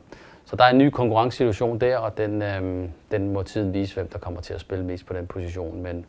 så 0.44 0.56
der 0.56 0.64
er 0.64 0.68
en 0.68 0.78
ny 0.78 0.90
konkurrencesituation 0.90 1.78
der, 1.78 1.98
og 1.98 2.18
den, 2.18 2.42
øh, 2.42 2.88
den 3.10 3.32
må 3.32 3.42
tiden 3.42 3.74
vise, 3.74 3.94
hvem 3.94 4.08
der 4.08 4.18
kommer 4.18 4.40
til 4.40 4.54
at 4.54 4.60
spille 4.60 4.84
mest 4.84 5.06
på 5.06 5.12
den 5.12 5.26
position. 5.26 5.82
Men, 5.82 6.06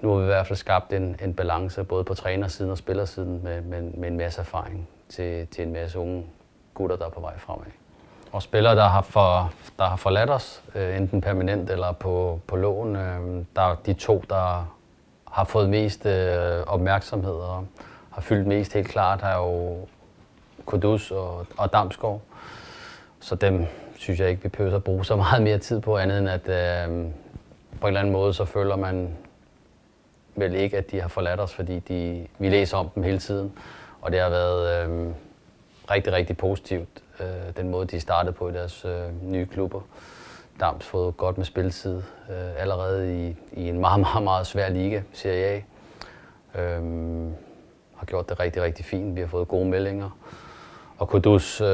nu 0.00 0.10
har 0.10 0.16
vi 0.16 0.22
i 0.22 0.26
hvert 0.26 0.46
fald 0.46 0.56
skabt 0.56 0.92
en, 0.92 1.16
en 1.22 1.34
balance, 1.34 1.84
både 1.84 2.04
på 2.04 2.14
trænersiden 2.14 2.70
og 2.70 2.78
spillersiden, 2.78 3.44
med, 3.44 3.60
med, 3.62 3.82
med 3.82 4.08
en 4.08 4.16
masse 4.16 4.40
erfaring 4.40 4.88
til, 5.08 5.46
til 5.46 5.64
en 5.64 5.72
masse 5.72 5.98
unge 5.98 6.26
gutter, 6.74 6.96
der 6.96 7.06
er 7.06 7.10
på 7.10 7.20
vej 7.20 7.38
fremad. 7.38 7.66
Og 8.32 8.42
spillere, 8.42 8.76
der 8.76 8.88
har, 8.88 9.02
for, 9.02 9.52
der 9.78 9.84
har 9.84 9.96
forladt 9.96 10.30
os, 10.30 10.62
øh, 10.74 10.96
enten 10.96 11.20
permanent 11.20 11.70
eller 11.70 11.92
på, 11.92 12.40
på 12.46 12.56
lån, 12.56 12.96
øh, 12.96 13.44
der 13.56 13.62
er 13.62 13.74
de 13.86 13.92
to, 13.92 14.24
der 14.28 14.76
har 15.30 15.44
fået 15.44 15.70
mest 15.70 16.06
øh, 16.06 16.62
opmærksomhed 16.66 17.32
og 17.32 17.66
har 18.10 18.20
fyldt 18.20 18.46
mest 18.46 18.72
helt 18.72 18.88
klart, 18.88 19.22
er 19.22 19.36
jo 19.36 19.78
Kudus 20.64 21.10
og, 21.10 21.46
og 21.56 21.72
Damsgaard. 21.72 22.20
Så 23.20 23.34
dem 23.34 23.66
synes 23.96 24.20
jeg 24.20 24.30
ikke, 24.30 24.42
vi 24.42 24.48
behøver 24.48 24.76
at 24.76 24.84
bruge 24.84 25.04
så 25.04 25.16
meget 25.16 25.42
mere 25.42 25.58
tid 25.58 25.80
på, 25.80 25.96
andet 25.96 26.18
end 26.18 26.28
at 26.28 26.48
øh, 26.48 26.88
på 27.80 27.86
en 27.86 27.88
eller 27.88 28.00
anden 28.00 28.12
måde, 28.12 28.34
så 28.34 28.44
føler 28.44 28.76
man 28.76 29.16
vel 30.36 30.54
ikke, 30.54 30.76
at 30.76 30.90
de 30.90 31.00
har 31.00 31.08
forladt 31.08 31.40
os, 31.40 31.54
fordi 31.54 31.78
de, 31.78 32.26
vi 32.38 32.48
læser 32.48 32.76
om 32.76 32.88
dem 32.88 33.02
hele 33.02 33.18
tiden. 33.18 33.52
Og 34.00 34.12
det 34.12 34.20
har 34.20 34.28
været 34.28 34.88
øh, 34.88 35.14
rigtig, 35.90 36.12
rigtig 36.12 36.36
positivt, 36.36 36.88
øh, 37.20 37.56
den 37.56 37.68
måde, 37.68 37.86
de 37.86 38.00
startede 38.00 38.32
på 38.32 38.48
i 38.48 38.52
deres 38.52 38.84
øh, 38.84 39.30
nye 39.32 39.46
klubber. 39.46 39.80
Dams 40.60 40.84
fået 40.84 41.16
godt 41.16 41.38
med 41.38 41.44
spilletid 41.44 41.96
øh, 42.30 42.60
allerede 42.60 43.26
i, 43.26 43.36
i 43.52 43.68
en 43.68 43.78
meget, 43.78 44.00
meget, 44.12 44.22
meget 44.22 44.46
svær 44.46 44.68
liga, 44.68 45.02
Serie 45.12 45.44
A. 45.46 45.60
Øhm, 46.60 47.34
har 47.96 48.06
gjort 48.06 48.28
det 48.28 48.40
rigtig, 48.40 48.62
rigtig 48.62 48.84
fint. 48.84 49.16
Vi 49.16 49.20
har 49.20 49.28
fået 49.28 49.48
gode 49.48 49.68
meldinger. 49.68 50.10
Og 50.98 51.08
Kudus 51.08 51.60
øh, 51.60 51.68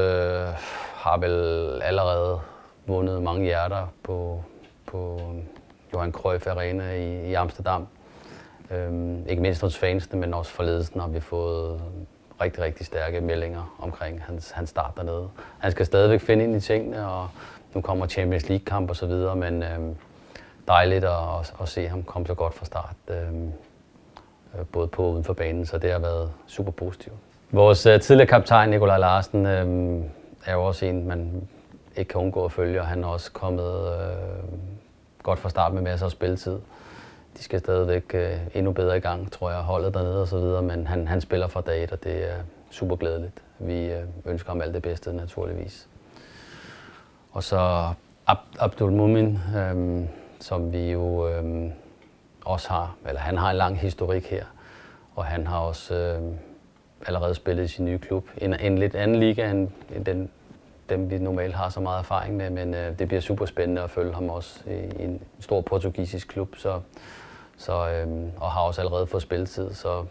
har 0.95 1.17
vel 1.17 1.81
allerede 1.83 2.39
vundet 2.85 3.23
mange 3.23 3.43
hjerter 3.43 3.87
på, 4.03 4.43
på 4.85 5.21
Johan 5.93 6.11
Cruyff 6.11 6.47
Arena 6.47 6.91
i, 6.91 7.29
i 7.29 7.33
Amsterdam. 7.33 7.87
Øhm, 8.71 9.27
ikke 9.27 9.41
mindst 9.41 9.61
hos 9.61 9.77
fansene, 9.77 10.19
men 10.19 10.33
også 10.33 10.51
for 10.51 10.63
ledelsen 10.63 10.99
har 10.99 11.07
vi 11.07 11.19
fået 11.19 11.81
rigtig, 12.41 12.63
rigtig 12.63 12.85
stærke 12.85 13.21
meldinger 13.21 13.75
omkring 13.79 14.23
hans, 14.23 14.51
hans 14.51 14.69
start 14.69 14.91
dernede. 14.97 15.29
Han 15.59 15.71
skal 15.71 15.85
stadigvæk 15.85 16.21
finde 16.21 16.43
ind 16.43 16.55
i 16.55 16.59
tingene, 16.59 17.07
og 17.07 17.29
nu 17.77 17.81
kommer 17.81 18.07
Champions 18.07 18.49
League-kamp 18.49 18.89
og 18.89 18.95
så 18.95 19.05
videre, 19.05 19.35
men 19.35 19.63
øh, 19.63 19.79
dejligt 20.67 21.03
at, 21.03 21.11
at, 21.11 21.53
at 21.61 21.69
se 21.69 21.87
ham 21.87 22.03
komme 22.03 22.27
så 22.27 22.33
godt 22.33 22.53
fra 22.53 22.65
start, 22.65 22.95
øhm, 23.07 23.51
øh, 24.59 24.65
både 24.71 24.87
på 24.87 25.03
og 25.03 25.11
uden 25.13 25.23
for 25.23 25.33
banen, 25.33 25.65
så 25.65 25.77
det 25.77 25.91
har 25.91 25.99
været 25.99 26.31
super 26.47 26.71
positivt. 26.71 27.15
Vores 27.51 27.85
øh, 27.85 28.01
tidligere 28.01 28.27
kaptajn, 28.27 28.69
Nikolaj 28.69 28.97
Larsen, 28.97 29.45
øh, 29.45 30.03
er 30.45 30.53
jo 30.53 30.63
også 30.63 30.85
en, 30.85 31.07
man 31.07 31.47
ikke 31.97 32.09
kan 32.09 32.21
undgå 32.21 32.45
at 32.45 32.51
følge, 32.51 32.81
og 32.81 32.87
han 32.87 33.03
er 33.03 33.07
også 33.07 33.31
kommet 33.31 33.87
øh, 33.87 34.59
godt 35.23 35.39
fra 35.39 35.49
start 35.49 35.73
med 35.73 35.81
masser 35.81 36.05
af 36.05 36.11
spilletid 36.11 36.57
de 37.37 37.43
skal 37.43 37.59
stadigvæk 37.59 38.11
øh, 38.13 38.37
endnu 38.53 38.71
bedre 38.71 38.97
i 38.97 38.99
gang, 38.99 39.31
tror 39.31 39.49
jeg, 39.51 39.59
holdet 39.59 39.93
dernede 39.93 40.21
og 40.21 40.27
så 40.27 40.39
videre, 40.39 40.61
men 40.61 40.87
han, 40.87 41.07
han 41.07 41.21
spiller 41.21 41.47
fra 41.47 41.61
dag 41.61 41.83
et, 41.83 41.91
og 41.91 42.03
det 42.03 42.31
er 42.31 42.35
super 42.69 42.95
glædeligt. 42.95 43.41
Vi 43.59 43.85
øh, 43.85 44.03
ønsker 44.25 44.49
ham 44.51 44.61
alt 44.61 44.73
det 44.73 44.81
bedste, 44.81 45.13
naturligvis. 45.13 45.87
Og 47.37 47.43
så 47.43 47.93
Ab 48.27 48.37
Abdul 48.59 48.91
Mumin, 48.91 49.39
øhm, 49.57 50.07
som 50.39 50.73
vi 50.73 50.91
jo 50.91 51.27
øhm, 51.27 51.71
også 52.45 52.69
har, 52.69 52.95
eller 53.07 53.21
han 53.21 53.37
har 53.37 53.51
en 53.51 53.57
lang 53.57 53.79
historik 53.79 54.25
her, 54.25 54.45
og 55.15 55.25
han 55.25 55.47
har 55.47 55.59
også 55.59 55.93
øhm, 55.95 56.37
allerede 57.05 57.35
spillet 57.35 57.63
i 57.63 57.67
sin 57.67 57.85
nye 57.85 57.99
klub. 57.99 58.27
En, 58.37 58.59
en 58.59 58.77
lidt 58.77 58.95
anden 58.95 59.19
liga 59.19 59.51
end, 59.51 59.69
end 59.95 60.05
den, 60.05 60.29
dem, 60.89 61.09
vi 61.09 61.17
normalt 61.17 61.55
har 61.55 61.69
så 61.69 61.79
meget 61.79 61.99
erfaring 61.99 62.35
med, 62.37 62.49
men 62.49 62.73
øh, 62.73 62.99
det 62.99 63.07
bliver 63.07 63.21
super 63.21 63.45
spændende 63.45 63.81
at 63.81 63.89
følge 63.89 64.13
ham 64.13 64.29
også 64.29 64.59
i, 64.67 65.01
i 65.01 65.03
en 65.03 65.21
stor 65.39 65.61
portugisisk 65.61 66.27
klub, 66.27 66.55
så, 66.55 66.79
så, 67.57 67.89
øhm, 67.89 68.31
og 68.37 68.51
har 68.51 68.61
også 68.61 68.81
allerede 68.81 69.07
fået 69.07 69.23
spilletid, 69.23 69.73
så 69.73 70.05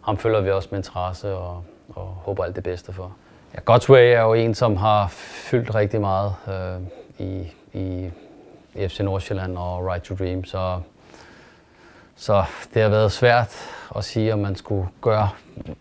ham 0.00 0.16
følger 0.16 0.40
vi 0.40 0.50
også 0.50 0.68
med 0.70 0.78
interesse 0.78 1.34
og, 1.34 1.64
og 1.88 2.06
håber 2.06 2.44
alt 2.44 2.56
det 2.56 2.64
bedste 2.64 2.92
for. 2.92 3.16
Ja, 3.54 3.60
Godsway 3.64 4.12
er 4.12 4.20
jo 4.20 4.34
en, 4.34 4.54
som 4.54 4.76
har 4.76 5.08
fyldt 5.50 5.74
rigtig 5.74 6.00
meget 6.00 6.34
øh, 6.48 6.80
i, 7.26 7.52
i 7.72 8.10
FC 8.88 9.00
Nordsjælland 9.00 9.58
og 9.58 9.86
Right 9.86 10.04
to 10.04 10.14
Dream, 10.14 10.44
så, 10.44 10.80
så 12.16 12.44
det 12.74 12.82
har 12.82 12.88
været 12.88 13.12
svært 13.12 13.54
at 13.96 14.04
sige, 14.04 14.32
om 14.32 14.38
man 14.38 14.56
skulle 14.56 14.88
gøre 15.00 15.28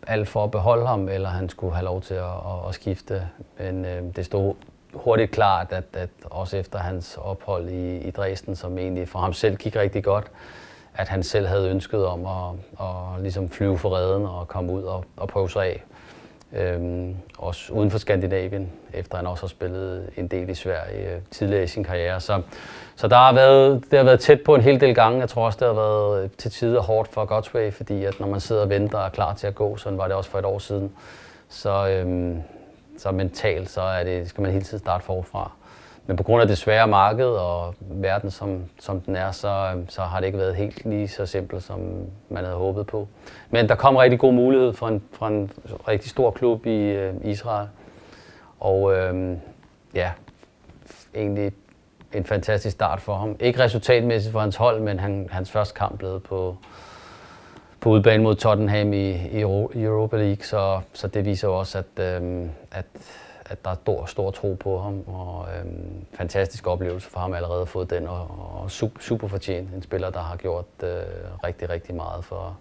alt 0.07 0.27
for 0.27 0.43
at 0.43 0.51
beholde 0.51 0.87
ham, 0.87 1.09
eller 1.09 1.29
han 1.29 1.49
skulle 1.49 1.73
have 1.73 1.85
lov 1.85 2.01
til 2.01 2.13
at, 2.13 2.23
at, 2.23 2.69
at 2.69 2.75
skifte. 2.75 3.27
Men 3.59 3.85
øh, 3.85 4.03
det 4.15 4.25
stod 4.25 4.53
hurtigt 4.93 5.31
klart, 5.31 5.71
at, 5.71 5.85
at 5.93 6.09
også 6.23 6.57
efter 6.57 6.79
hans 6.79 7.17
ophold 7.21 7.69
i, 7.69 7.97
i 7.97 8.11
Dresden, 8.11 8.55
som 8.55 8.77
egentlig 8.77 9.09
for 9.09 9.19
ham 9.19 9.33
selv 9.33 9.55
gik 9.55 9.75
rigtig 9.75 10.03
godt, 10.03 10.31
at 10.93 11.07
han 11.07 11.23
selv 11.23 11.47
havde 11.47 11.69
ønsket 11.69 12.05
om 12.05 12.25
at, 12.25 12.85
at 12.85 13.21
ligesom 13.21 13.49
flyve 13.49 13.77
for 13.77 13.95
redden 13.95 14.25
og 14.25 14.47
komme 14.47 14.71
ud 14.73 14.83
og, 14.83 15.05
og 15.17 15.27
prøve 15.27 15.49
sig 15.49 15.65
af. 15.65 15.83
Øhm, 16.55 17.15
også 17.37 17.73
uden 17.73 17.91
for 17.91 17.97
Skandinavien, 17.97 18.71
efter 18.93 19.17
han 19.17 19.27
også 19.27 19.43
har 19.43 19.47
spillet 19.47 20.09
en 20.17 20.27
del 20.27 20.49
i 20.49 20.53
Sverige 20.53 21.15
øh, 21.15 21.21
tidligere 21.31 21.63
i 21.63 21.67
sin 21.67 21.83
karriere. 21.83 22.19
Så, 22.19 22.41
så 22.95 23.07
der 23.07 23.15
har 23.15 23.33
været, 23.33 23.83
det 23.91 23.99
har 23.99 24.03
været 24.03 24.19
tæt 24.19 24.41
på 24.41 24.55
en 24.55 24.61
hel 24.61 24.81
del 24.81 24.95
gange. 24.95 25.19
Jeg 25.19 25.29
tror 25.29 25.45
også, 25.45 25.57
det 25.59 25.67
har 25.67 25.73
været 25.73 26.31
til 26.37 26.51
tider 26.51 26.81
hårdt 26.81 27.09
for 27.09 27.25
Godsway, 27.25 27.71
fordi 27.71 28.05
at 28.05 28.19
når 28.19 28.27
man 28.27 28.39
sidder 28.39 28.61
og 28.61 28.69
venter 28.69 28.97
og 28.97 29.05
er 29.05 29.09
klar 29.09 29.33
til 29.33 29.47
at 29.47 29.55
gå, 29.55 29.77
sådan 29.77 29.97
var 29.97 30.07
det 30.07 30.15
også 30.15 30.29
for 30.29 30.39
et 30.39 30.45
år 30.45 30.59
siden, 30.59 30.91
så, 31.49 31.89
øhm, 31.89 32.41
så 32.97 33.11
mentalt 33.11 33.69
så 33.69 33.81
er 33.81 34.03
det, 34.03 34.29
skal 34.29 34.41
man 34.41 34.51
hele 34.51 34.63
tiden 34.63 34.79
starte 34.79 35.03
forfra. 35.03 35.51
Men 36.07 36.17
på 36.17 36.23
grund 36.23 36.41
af 36.41 36.47
det 36.47 36.57
svære 36.57 36.87
marked 36.87 37.25
og 37.25 37.75
verden, 37.79 38.31
som, 38.31 38.63
som 38.79 39.01
den 39.01 39.15
er, 39.15 39.31
så, 39.31 39.83
så 39.89 40.01
har 40.01 40.19
det 40.19 40.27
ikke 40.27 40.39
været 40.39 40.55
helt 40.55 40.85
lige 40.85 41.07
så 41.07 41.25
simpelt, 41.25 41.63
som 41.63 41.79
man 42.29 42.43
havde 42.43 42.57
håbet 42.57 42.87
på. 42.87 43.07
Men 43.49 43.69
der 43.69 43.75
kom 43.75 43.95
rigtig 43.95 44.19
god 44.19 44.33
mulighed 44.33 44.73
for 44.73 44.87
en, 44.87 45.03
for 45.13 45.27
en 45.27 45.51
rigtig 45.87 46.09
stor 46.09 46.31
klub 46.31 46.65
i 46.65 46.79
øh, 46.79 47.13
Israel. 47.23 47.67
Og 48.59 48.93
øh, 48.93 49.37
ja, 49.93 50.11
egentlig 51.15 51.51
en 52.13 52.25
fantastisk 52.25 52.73
start 52.73 53.01
for 53.01 53.15
ham. 53.15 53.35
Ikke 53.39 53.63
resultatmæssigt 53.63 54.31
for 54.31 54.39
hans 54.39 54.55
hold, 54.55 54.81
men 54.81 54.99
han, 54.99 55.27
hans 55.31 55.51
første 55.51 55.73
kamp 55.73 55.97
blev 55.97 56.19
på, 56.19 56.57
på 57.79 57.89
udebane 57.89 58.23
mod 58.23 58.35
Tottenham 58.35 58.93
i, 58.93 59.09
i 59.09 59.41
Europa 59.41 60.17
League, 60.17 60.43
så, 60.45 60.79
så 60.93 61.07
det 61.07 61.25
viser 61.25 61.47
også, 61.47 61.77
at, 61.77 62.21
øh, 62.21 62.45
at 62.71 62.85
at 63.51 63.65
der 63.65 63.71
er 63.71 63.75
stor, 63.75 64.05
stor 64.05 64.31
tro 64.31 64.53
på 64.53 64.79
ham, 64.79 65.03
og 65.07 65.47
øhm, 65.57 66.05
fantastisk 66.13 66.67
oplevelse 66.67 67.09
for 67.09 67.19
ham 67.19 67.33
allerede 67.33 67.65
fået 67.65 67.89
den, 67.89 68.07
og, 68.07 68.27
og 68.61 68.71
super, 68.71 69.01
super 69.01 69.27
fortjent. 69.27 69.73
En 69.73 69.81
spiller, 69.81 70.09
der 70.09 70.19
har 70.19 70.35
gjort 70.35 70.65
øh, 70.83 70.89
rigtig, 71.43 71.69
rigtig 71.69 71.95
meget 71.95 72.25
for, 72.25 72.57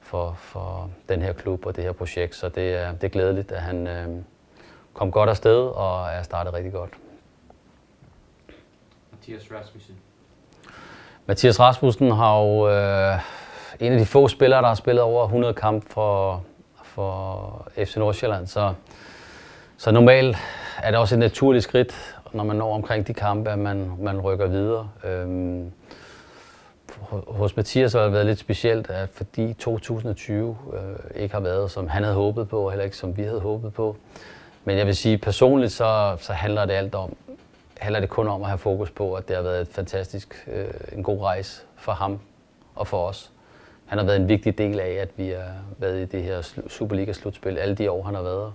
for, 0.00 0.36
for 0.38 0.90
den 1.08 1.22
her 1.22 1.32
klub 1.32 1.66
og 1.66 1.76
det 1.76 1.84
her 1.84 1.92
projekt, 1.92 2.34
så 2.34 2.48
det 2.48 2.74
er, 2.74 2.92
det 2.92 3.04
er 3.04 3.08
glædeligt, 3.08 3.52
at 3.52 3.62
han 3.62 3.86
øh, 3.86 4.08
kom 4.94 5.12
godt 5.12 5.30
afsted 5.30 5.58
og 5.58 6.08
er 6.08 6.22
startet 6.22 6.54
rigtig 6.54 6.72
godt. 6.72 6.90
Mathias 9.10 9.50
Rasmussen. 9.52 9.94
Mathias 11.26 11.60
Rasmussen 11.60 12.10
har 12.10 12.40
jo 12.40 12.68
øh, 12.68 13.20
en 13.80 13.92
af 13.92 13.98
de 13.98 14.06
få 14.06 14.28
spillere, 14.28 14.62
der 14.62 14.68
har 14.68 14.74
spillet 14.74 15.02
over 15.02 15.24
100 15.24 15.54
kampe 15.54 15.90
for, 15.90 16.44
for 16.82 17.68
FC 17.76 17.96
Nordsjælland, 17.96 18.46
så 18.46 18.74
så 19.80 19.90
normalt 19.90 20.36
er 20.82 20.90
det 20.90 21.00
også 21.00 21.14
et 21.14 21.18
naturligt 21.18 21.64
skridt, 21.64 22.16
når 22.32 22.44
man 22.44 22.56
når 22.56 22.74
omkring 22.74 23.06
de 23.06 23.14
kampe, 23.14 23.50
at 23.50 23.58
man, 23.58 23.92
man 23.98 24.20
rykker 24.20 24.46
videre. 24.46 24.90
Øhm, 25.04 25.72
hos 27.10 27.56
Mathias 27.56 27.92
har 27.92 28.02
det 28.02 28.12
været 28.12 28.26
lidt 28.26 28.38
specielt, 28.38 28.90
at 28.90 29.08
fordi 29.12 29.52
2020 29.52 30.56
øh, 30.72 31.22
ikke 31.22 31.34
har 31.34 31.40
været, 31.40 31.70
som 31.70 31.88
han 31.88 32.02
havde 32.02 32.14
håbet 32.14 32.48
på, 32.48 32.60
og 32.60 32.70
heller 32.70 32.84
ikke 32.84 32.96
som 32.96 33.16
vi 33.16 33.22
havde 33.22 33.40
håbet 33.40 33.74
på. 33.74 33.96
Men 34.64 34.78
jeg 34.78 34.86
vil 34.86 34.96
sige, 34.96 35.18
personligt 35.18 35.72
så, 35.72 36.16
så 36.18 36.32
handler 36.32 36.64
det 36.64 36.74
alt 36.74 36.94
om, 36.94 37.16
handler 37.78 38.00
det 38.00 38.08
kun 38.08 38.28
om 38.28 38.42
at 38.42 38.48
have 38.48 38.58
fokus 38.58 38.90
på, 38.90 39.14
at 39.14 39.28
det 39.28 39.36
har 39.36 39.42
været 39.42 39.60
et 39.60 39.68
fantastisk, 39.68 40.48
øh, 40.52 40.66
en 40.92 41.02
god 41.02 41.22
rejse 41.22 41.62
for 41.76 41.92
ham 41.92 42.20
og 42.74 42.86
for 42.86 43.08
os. 43.08 43.30
Han 43.86 43.98
har 43.98 44.06
været 44.06 44.20
en 44.20 44.28
vigtig 44.28 44.58
del 44.58 44.80
af, 44.80 44.90
at 44.90 45.08
vi 45.16 45.28
har 45.28 45.52
været 45.78 46.02
i 46.02 46.04
det 46.04 46.22
her 46.22 46.42
Superliga-slutspil 46.68 47.58
alle 47.58 47.74
de 47.74 47.90
år, 47.90 48.02
han 48.02 48.14
har 48.14 48.22
været 48.22 48.52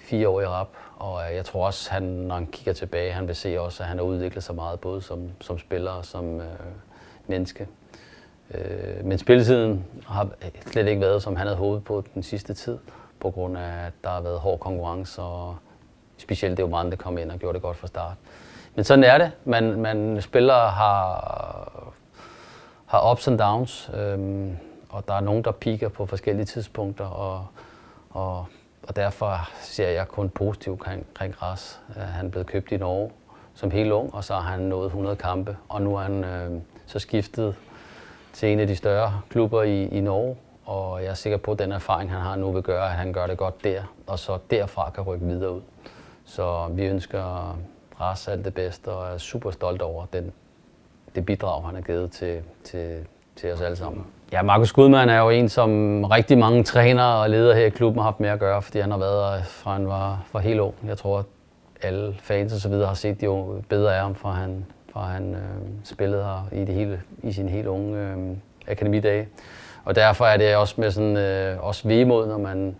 fire 0.00 0.28
år 0.28 0.40
i 0.40 0.46
rap, 0.46 0.68
og 0.96 1.20
øh, 1.28 1.36
jeg 1.36 1.44
tror 1.44 1.66
også, 1.66 1.90
han, 1.90 2.02
når 2.02 2.34
han 2.34 2.46
kigger 2.46 2.72
tilbage, 2.72 3.12
han 3.12 3.28
vil 3.28 3.36
se 3.36 3.60
også, 3.60 3.82
at 3.82 3.88
han 3.88 3.98
har 3.98 4.04
udviklet 4.04 4.44
sig 4.44 4.54
meget, 4.54 4.80
både 4.80 5.02
som, 5.02 5.30
som 5.40 5.58
spiller 5.58 5.90
og 5.90 6.04
som 6.04 6.40
øh, 6.40 6.46
menneske. 7.26 7.66
Øh, 8.54 9.04
men 9.04 9.18
spilletiden 9.18 9.86
har 10.06 10.24
øh, 10.24 10.50
slet 10.66 10.86
ikke 10.86 11.00
været, 11.00 11.22
som 11.22 11.36
han 11.36 11.46
havde 11.46 11.58
håbet 11.58 11.84
på 11.84 12.04
den 12.14 12.22
sidste 12.22 12.54
tid, 12.54 12.78
på 13.20 13.30
grund 13.30 13.58
af, 13.58 13.86
at 13.86 13.92
der 14.04 14.10
har 14.10 14.20
været 14.20 14.38
hård 14.38 14.58
konkurrence, 14.58 15.22
og 15.22 15.56
specielt 16.16 16.56
det 16.56 16.70
var 16.70 16.82
der 16.82 16.96
kom 16.96 17.18
ind 17.18 17.30
og 17.30 17.38
gjorde 17.38 17.54
det 17.54 17.62
godt 17.62 17.76
fra 17.76 17.86
start. 17.86 18.16
Men 18.74 18.84
sådan 18.84 19.04
er 19.04 19.18
det. 19.18 19.32
Man, 19.44 19.80
man 19.80 20.22
spillere 20.22 20.70
har, 20.70 21.92
har 22.86 23.12
ups 23.12 23.28
and 23.28 23.38
downs, 23.38 23.90
øh, 23.94 24.48
og 24.88 25.08
der 25.08 25.14
er 25.14 25.20
nogen, 25.20 25.44
der 25.44 25.52
piker 25.52 25.88
på 25.88 26.06
forskellige 26.06 26.46
tidspunkter, 26.46 27.04
og, 27.04 27.46
og 28.10 28.46
og 28.90 28.96
derfor 28.96 29.50
ser 29.60 29.88
jeg 29.88 30.08
kun 30.08 30.28
positivt 30.28 30.72
omkring, 30.72 31.06
omkring 31.08 31.34
Græs. 31.34 31.80
Øh, 31.96 32.02
han 32.02 32.30
blev 32.30 32.44
købt 32.44 32.72
i 32.72 32.76
Norge 32.76 33.10
som 33.54 33.70
helt 33.70 33.92
ung, 33.92 34.14
og 34.14 34.24
så 34.24 34.34
har 34.34 34.40
han 34.40 34.60
nået 34.60 34.86
100 34.86 35.16
kampe. 35.16 35.56
Og 35.68 35.82
nu 35.82 35.96
er 35.96 36.00
han 36.00 36.24
øh, 36.24 36.60
så 36.86 36.98
skiftet 36.98 37.54
til 38.32 38.48
en 38.48 38.60
af 38.60 38.66
de 38.66 38.76
større 38.76 39.20
klubber 39.28 39.62
i, 39.62 39.84
i 39.84 40.00
Norge. 40.00 40.36
Og 40.64 41.02
jeg 41.02 41.10
er 41.10 41.14
sikker 41.14 41.36
på, 41.36 41.52
at 41.52 41.58
den 41.58 41.72
erfaring, 41.72 42.10
han 42.10 42.20
har 42.20 42.36
nu, 42.36 42.52
vil 42.52 42.62
gøre, 42.62 42.84
at 42.84 42.90
han 42.90 43.12
gør 43.12 43.26
det 43.26 43.38
godt 43.38 43.64
der, 43.64 43.82
og 44.06 44.18
så 44.18 44.38
derfra 44.50 44.90
kan 44.90 45.04
rykke 45.04 45.26
videre 45.26 45.52
ud. 45.52 45.60
Så 46.24 46.68
vi 46.70 46.86
ønsker 46.86 47.56
Ras 48.00 48.28
alt 48.28 48.44
det 48.44 48.54
bedste, 48.54 48.88
og 48.88 49.14
er 49.14 49.18
super 49.18 49.50
stolt 49.50 49.82
over 49.82 50.06
den, 50.12 50.32
det 51.14 51.26
bidrag, 51.26 51.64
han 51.64 51.74
har 51.74 51.82
givet 51.82 52.12
til, 52.12 52.42
til, 52.64 53.06
til 53.36 53.52
os 53.52 53.60
alle 53.60 53.76
sammen. 53.76 54.06
Ja, 54.32 54.42
Markus 54.42 54.72
Gudmann 54.72 55.10
er 55.10 55.18
jo 55.18 55.30
en, 55.30 55.48
som 55.48 56.04
rigtig 56.04 56.38
mange 56.38 56.64
trænere 56.64 57.22
og 57.22 57.30
ledere 57.30 57.56
her 57.56 57.66
i 57.66 57.70
klubben 57.70 57.98
har 57.98 58.04
haft 58.04 58.20
med 58.20 58.28
at 58.28 58.38
gøre, 58.38 58.62
fordi 58.62 58.80
han 58.80 58.90
har 58.90 58.98
været 58.98 59.38
her 59.38 59.44
fra 59.44 59.72
han 59.72 59.88
var, 59.88 60.22
fra 60.26 60.38
helt 60.38 60.60
ung. 60.60 60.74
Jeg 60.86 60.98
tror, 60.98 61.18
at 61.18 61.24
alle 61.82 62.14
fans 62.22 62.52
og 62.52 62.60
så 62.60 62.68
videre 62.68 62.86
har 62.86 62.94
set 62.94 63.22
jo 63.22 63.62
bedre 63.68 63.96
af 63.96 64.02
ham, 64.02 64.14
fra 64.14 64.32
han, 64.32 64.66
fra 64.92 65.00
han 65.00 65.34
øh, 65.34 65.40
spillede 65.84 66.22
her 66.22 66.48
i, 66.52 66.64
det 66.64 66.74
hele, 66.74 67.02
i 67.22 67.32
sin 67.32 67.48
helt 67.48 67.66
unge 67.66 67.98
øh, 67.98 68.16
akademidage. 68.68 69.28
Og 69.84 69.94
derfor 69.94 70.24
er 70.24 70.36
det 70.36 70.56
også 70.56 70.74
med 70.78 70.90
sådan, 70.90 71.16
øh, 71.16 71.64
også 71.64 71.88
vemod, 71.88 72.26
når 72.26 72.38
man 72.38 72.76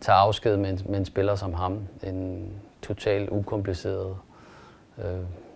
tager 0.00 0.18
afsked 0.18 0.56
med 0.56 0.70
en, 0.70 0.80
med 0.88 0.98
en 0.98 1.04
spiller 1.04 1.34
som 1.34 1.54
ham. 1.54 1.78
En 2.02 2.48
totalt 2.82 3.30
ukompliceret 3.30 4.16
øh, 4.98 5.04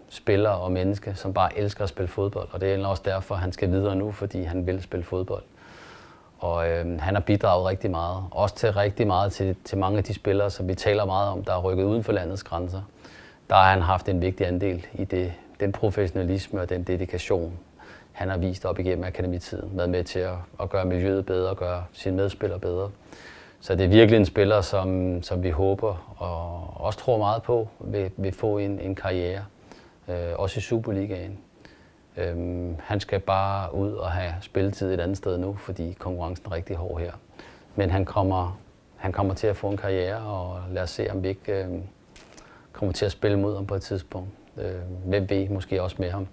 spiller 0.08 0.50
og 0.50 0.72
menneske, 0.72 1.14
som 1.14 1.34
bare 1.34 1.58
elsker 1.58 1.84
at 1.84 1.88
spille 1.88 2.08
fodbold. 2.08 2.48
Og 2.52 2.60
det 2.60 2.74
er 2.74 2.86
også 2.86 3.02
derfor, 3.04 3.34
han 3.34 3.52
skal 3.52 3.70
videre 3.70 3.96
nu, 3.96 4.12
fordi 4.12 4.42
han 4.42 4.66
vil 4.66 4.82
spille 4.82 5.04
fodbold. 5.04 5.42
Og 6.38 6.68
øh, 6.70 7.00
han 7.00 7.14
har 7.14 7.20
bidraget 7.20 7.66
rigtig 7.66 7.90
meget. 7.90 8.24
Også 8.30 8.54
til 8.54 8.72
rigtig 8.72 9.06
meget 9.06 9.32
til, 9.32 9.56
til 9.64 9.78
mange 9.78 9.98
af 9.98 10.04
de 10.04 10.14
spillere, 10.14 10.50
som 10.50 10.68
vi 10.68 10.74
taler 10.74 11.04
meget 11.04 11.30
om, 11.30 11.44
der 11.44 11.52
er 11.52 11.60
rykket 11.60 11.84
uden 11.84 12.04
for 12.04 12.12
landets 12.12 12.42
grænser. 12.42 12.82
Der 13.50 13.56
har 13.56 13.70
han 13.70 13.82
haft 13.82 14.08
en 14.08 14.22
vigtig 14.22 14.46
andel 14.46 14.86
i 14.94 15.04
det, 15.04 15.32
den 15.60 15.72
professionalisme 15.72 16.60
og 16.60 16.68
den 16.68 16.82
dedikation, 16.82 17.52
han 18.12 18.28
har 18.28 18.36
vist 18.36 18.64
op 18.64 18.78
igennem 18.78 19.04
akademitiden. 19.04 19.70
Været 19.72 19.90
med 19.90 20.04
til 20.04 20.18
at, 20.18 20.34
at 20.60 20.70
gøre 20.70 20.84
miljøet 20.84 21.26
bedre 21.26 21.50
og 21.50 21.56
gøre 21.56 21.84
sine 21.92 22.16
medspillere 22.16 22.58
bedre. 22.58 22.90
Så 23.60 23.74
det 23.74 23.84
er 23.84 23.88
virkelig 23.88 24.16
en 24.18 24.26
spiller, 24.26 24.60
som, 24.60 25.22
som 25.22 25.42
vi 25.42 25.50
håber 25.50 26.14
og 26.16 26.70
også 26.84 26.98
tror 26.98 27.18
meget 27.18 27.42
på 27.42 27.68
vil, 27.80 28.10
vil 28.16 28.32
få 28.32 28.58
en, 28.58 28.80
en 28.80 28.94
karriere 28.94 29.40
øh, 30.08 30.32
også 30.38 30.58
i 30.58 30.60
Superligaen. 30.60 31.38
Øhm, 32.16 32.76
han 32.80 33.00
skal 33.00 33.20
bare 33.20 33.74
ud 33.74 33.92
og 33.92 34.10
have 34.10 34.34
spilletid 34.40 34.94
et 34.94 35.00
andet 35.00 35.16
sted 35.16 35.38
nu, 35.38 35.54
fordi 35.54 35.96
konkurrencen 35.98 36.46
er 36.46 36.52
rigtig 36.52 36.76
hård 36.76 37.00
her. 37.00 37.12
Men 37.76 37.90
han 37.90 38.04
kommer, 38.04 38.58
han 38.96 39.12
kommer 39.12 39.34
til 39.34 39.46
at 39.46 39.56
få 39.56 39.70
en 39.70 39.76
karriere, 39.76 40.20
og 40.20 40.60
lad 40.70 40.82
os 40.82 40.90
se, 40.90 41.10
om 41.10 41.22
vi 41.22 41.28
ikke 41.28 41.64
øh, 41.64 41.68
kommer 42.72 42.92
til 42.92 43.04
at 43.04 43.12
spille 43.12 43.38
mod 43.38 43.56
ham 43.56 43.66
på 43.66 43.74
et 43.74 43.82
tidspunkt. 43.82 44.30
Øh, 44.56 44.74
hvem 45.04 45.30
ved, 45.30 45.48
måske 45.48 45.82
også 45.82 45.96
med 45.98 46.10
ham. 46.10 46.26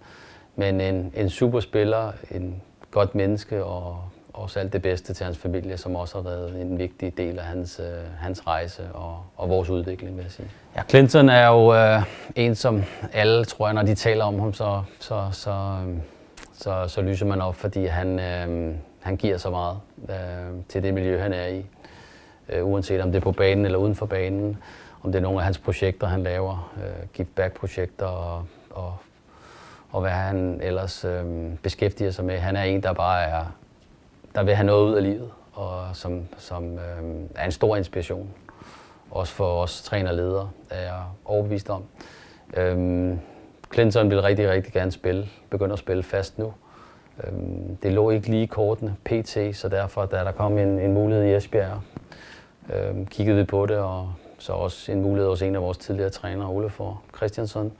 Men 0.55 0.82
en, 0.82 1.13
en 1.15 1.29
superspiller, 1.29 2.12
en 2.32 2.62
godt 2.91 3.15
menneske 3.15 3.63
og 3.63 4.10
også 4.35 4.59
alt 4.59 4.73
det 4.73 4.81
bedste 4.81 5.13
til 5.13 5.25
hans 5.25 5.37
familie, 5.37 5.77
som 5.77 5.95
også 5.95 6.17
har 6.17 6.23
været 6.23 6.61
en 6.61 6.79
vigtig 6.79 7.17
del 7.17 7.39
af 7.39 7.45
hans, 7.45 7.79
øh, 7.79 7.85
hans 8.19 8.47
rejse 8.47 8.83
og, 8.93 9.23
og 9.37 9.49
vores 9.49 9.69
udvikling, 9.69 10.17
vil 10.17 10.23
jeg 10.23 10.31
sige. 10.31 10.47
Ja, 10.75 10.81
Clinton 10.89 11.29
er 11.29 11.47
jo 11.47 11.75
øh, 11.75 12.03
en, 12.35 12.55
som 12.55 12.83
alle, 13.13 13.45
tror 13.45 13.67
jeg, 13.67 13.73
når 13.73 13.83
de 13.83 13.95
taler 13.95 14.25
om 14.25 14.39
ham, 14.39 14.53
så, 14.53 14.81
så, 14.99 15.29
så, 15.31 15.51
øh, 15.51 15.95
så, 16.53 16.87
så 16.87 17.01
lyser 17.01 17.25
man 17.25 17.41
op, 17.41 17.55
fordi 17.55 17.85
han, 17.85 18.19
øh, 18.19 18.75
han 19.01 19.17
giver 19.17 19.37
så 19.37 19.49
meget 19.49 19.77
øh, 20.09 20.63
til 20.69 20.83
det 20.83 20.93
miljø, 20.93 21.19
han 21.19 21.33
er 21.33 21.47
i. 21.47 21.65
Øh, 22.49 22.67
uanset 22.67 23.01
om 23.01 23.11
det 23.11 23.17
er 23.17 23.23
på 23.23 23.31
banen 23.31 23.65
eller 23.65 23.77
uden 23.77 23.95
for 23.95 24.05
banen. 24.05 24.57
om 25.03 25.11
det 25.11 25.19
er 25.19 25.23
nogle 25.23 25.39
af 25.39 25.45
hans 25.45 25.57
projekter, 25.57 26.07
han 26.07 26.23
laver, 26.23 26.73
øh, 26.77 27.07
give 27.13 27.25
back-projekter 27.35 28.05
og, 28.05 28.45
og, 28.69 28.97
og 29.91 30.01
hvad 30.01 30.11
han 30.11 30.59
ellers 30.63 31.05
øh, 31.05 31.25
beskæftiger 31.63 32.11
sig 32.11 32.25
med. 32.25 32.39
Han 32.39 32.55
er 32.55 32.63
en, 32.63 32.83
der 32.83 32.93
bare 32.93 33.23
er, 33.23 33.45
der 34.35 34.43
vil 34.43 34.55
have 34.55 34.65
noget 34.65 34.89
ud 34.89 34.95
af 34.95 35.03
livet, 35.03 35.29
og 35.53 35.85
som, 35.93 36.27
som 36.37 36.73
øh, 36.73 37.03
er 37.35 37.45
en 37.45 37.51
stor 37.51 37.75
inspiration. 37.75 38.29
Også 39.11 39.33
for 39.33 39.61
os 39.61 39.81
trænerledere, 39.83 40.49
er 40.69 40.81
jeg 40.81 41.01
overbevist 41.25 41.69
om. 41.69 41.83
Øh, 42.57 43.13
Clinton 43.73 44.09
vil 44.09 44.21
rigtig, 44.21 44.49
rigtig 44.49 44.73
gerne 44.73 44.91
spille, 44.91 45.27
begynde 45.49 45.73
at 45.73 45.79
spille 45.79 46.03
fast 46.03 46.39
nu. 46.39 46.53
Øhm, 47.23 47.75
det 47.75 47.93
lå 47.93 48.09
ikke 48.09 48.29
lige 48.29 48.43
i 48.43 48.45
kortene, 48.45 48.95
PT, 49.05 49.37
så 49.53 49.69
derfor, 49.71 50.05
da 50.05 50.17
der 50.17 50.31
kom 50.31 50.57
en, 50.57 50.79
en 50.79 50.93
mulighed 50.93 51.25
i 51.25 51.35
Esbjerg, 51.35 51.81
øhm, 52.73 53.05
kiggede 53.05 53.37
vi 53.37 53.43
på 53.43 53.65
det, 53.65 53.77
og 53.77 54.13
så 54.37 54.53
også 54.53 54.91
en 54.91 55.01
mulighed 55.01 55.29
hos 55.29 55.41
en 55.41 55.55
af 55.55 55.61
vores 55.61 55.77
tidligere 55.77 56.09
trænere, 56.09 56.49
Ole 56.49 56.69
for 56.69 57.01
Christiansen. 57.15 57.71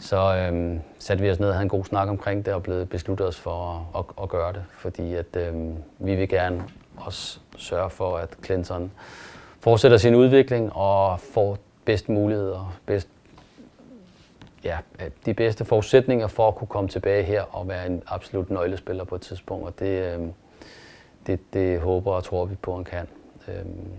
Så 0.00 0.36
øhm, 0.36 0.80
satte 0.98 1.24
vi 1.24 1.30
os 1.30 1.40
ned 1.40 1.48
og 1.48 1.54
havde 1.54 1.62
en 1.62 1.68
god 1.68 1.84
snak 1.84 2.08
omkring 2.08 2.46
det 2.46 2.54
og 2.54 2.62
blev 2.62 2.86
besluttet 2.86 3.26
os 3.26 3.38
for 3.40 3.88
at, 3.94 3.98
at, 3.98 4.22
at 4.22 4.28
gøre 4.28 4.52
det, 4.52 4.64
fordi 4.70 5.14
at, 5.14 5.36
øhm, 5.36 5.76
vi 5.98 6.14
vil 6.14 6.28
gerne 6.28 6.64
også 6.96 7.40
sørge 7.56 7.90
for, 7.90 8.16
at 8.16 8.28
Clinton 8.44 8.92
fortsætter 9.60 9.96
sin 9.96 10.14
udvikling 10.14 10.72
og 10.72 11.20
får 11.20 11.58
bedst 11.84 12.08
muligheder, 12.08 12.78
bedst 12.86 13.08
ja, 14.64 14.78
de 15.26 15.34
bedste 15.34 15.64
forudsætninger 15.64 16.26
for 16.26 16.48
at 16.48 16.54
kunne 16.54 16.68
komme 16.68 16.88
tilbage 16.88 17.22
her 17.22 17.42
og 17.42 17.68
være 17.68 17.86
en 17.86 18.02
absolut 18.06 18.50
nøglespiller 18.50 19.04
på 19.04 19.14
et 19.14 19.20
tidspunkt, 19.20 19.66
og 19.66 19.78
det, 19.78 20.14
øhm, 20.14 20.32
det, 21.26 21.40
det 21.52 21.80
håber 21.80 22.12
og 22.12 22.24
tror 22.24 22.44
vi 22.44 22.54
på, 22.54 22.70
at 22.70 22.76
han 22.76 22.84
kan. 22.84 23.06
Øhm, 23.54 23.90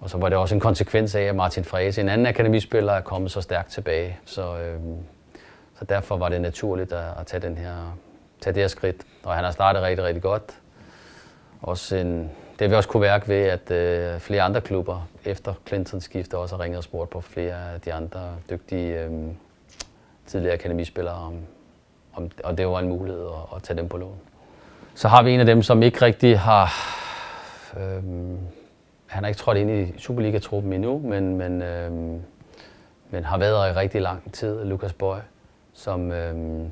og 0.00 0.10
så 0.10 0.18
var 0.18 0.28
det 0.28 0.38
også 0.38 0.54
en 0.54 0.60
konsekvens 0.60 1.14
af, 1.14 1.22
at 1.22 1.36
Martin 1.36 1.64
Frese, 1.64 2.00
en 2.00 2.08
anden 2.08 2.26
akademispiller, 2.26 2.92
er 2.92 3.00
kommet 3.00 3.30
så 3.30 3.40
stærkt 3.40 3.70
tilbage. 3.70 4.18
Så, 4.24 4.58
øhm, 4.58 4.96
så 5.78 5.84
derfor 5.84 6.16
var 6.16 6.28
det 6.28 6.40
naturligt 6.40 6.92
at, 6.92 7.04
at 7.20 7.26
tage, 7.26 7.40
den 7.40 7.56
her, 7.56 7.96
tage 8.40 8.54
det 8.54 8.62
her 8.62 8.68
skridt. 8.68 8.96
Og 9.24 9.34
han 9.34 9.44
har 9.44 9.50
startet 9.50 9.82
rigtig, 9.82 10.04
rigtig 10.04 10.22
godt. 10.22 10.58
Også 11.62 11.96
en, 11.96 12.30
det 12.58 12.70
vi 12.70 12.74
også 12.74 12.88
kunne 12.88 13.00
værke 13.00 13.28
ved, 13.28 13.42
at 13.42 13.70
øh, 13.70 14.20
flere 14.20 14.42
andre 14.42 14.60
klubber 14.60 15.08
efter 15.24 15.54
Clintons 15.66 16.04
skifte 16.04 16.38
også 16.38 16.56
har 16.56 16.62
ringet 16.62 16.78
og 16.78 16.84
spurgt 16.84 17.10
på 17.10 17.20
flere 17.20 17.72
af 17.74 17.80
de 17.80 17.92
andre 17.92 18.20
dygtige 18.50 19.00
øh, 19.00 19.10
tidligere 20.26 20.54
akademispillere, 20.54 21.14
om, 21.14 21.34
om, 22.14 22.30
og 22.44 22.58
det 22.58 22.68
var 22.68 22.78
en 22.78 22.88
mulighed 22.88 23.22
at, 23.22 23.56
at 23.56 23.62
tage 23.62 23.76
dem 23.76 23.88
på 23.88 23.96
lån. 23.96 24.18
Så 24.94 25.08
har 25.08 25.22
vi 25.22 25.32
en 25.32 25.40
af 25.40 25.46
dem, 25.46 25.62
som 25.62 25.82
ikke 25.82 26.02
rigtig 26.02 26.38
har... 26.38 26.72
Øh, 27.76 28.02
han 29.08 29.24
har 29.24 29.28
ikke 29.28 29.38
trådt 29.38 29.58
ind 29.58 29.70
i 29.70 29.98
Superliga-truppen 29.98 30.72
endnu, 30.72 30.98
men, 30.98 31.36
men, 31.36 31.62
øh, 31.62 31.92
men 33.10 33.24
har 33.24 33.38
været 33.38 33.52
der 33.52 33.66
i 33.66 33.72
rigtig 33.72 34.02
lang 34.02 34.32
tid, 34.32 34.64
Lukas 34.64 34.92
Bøj, 34.92 35.20
som 35.72 36.12
øh, 36.12 36.66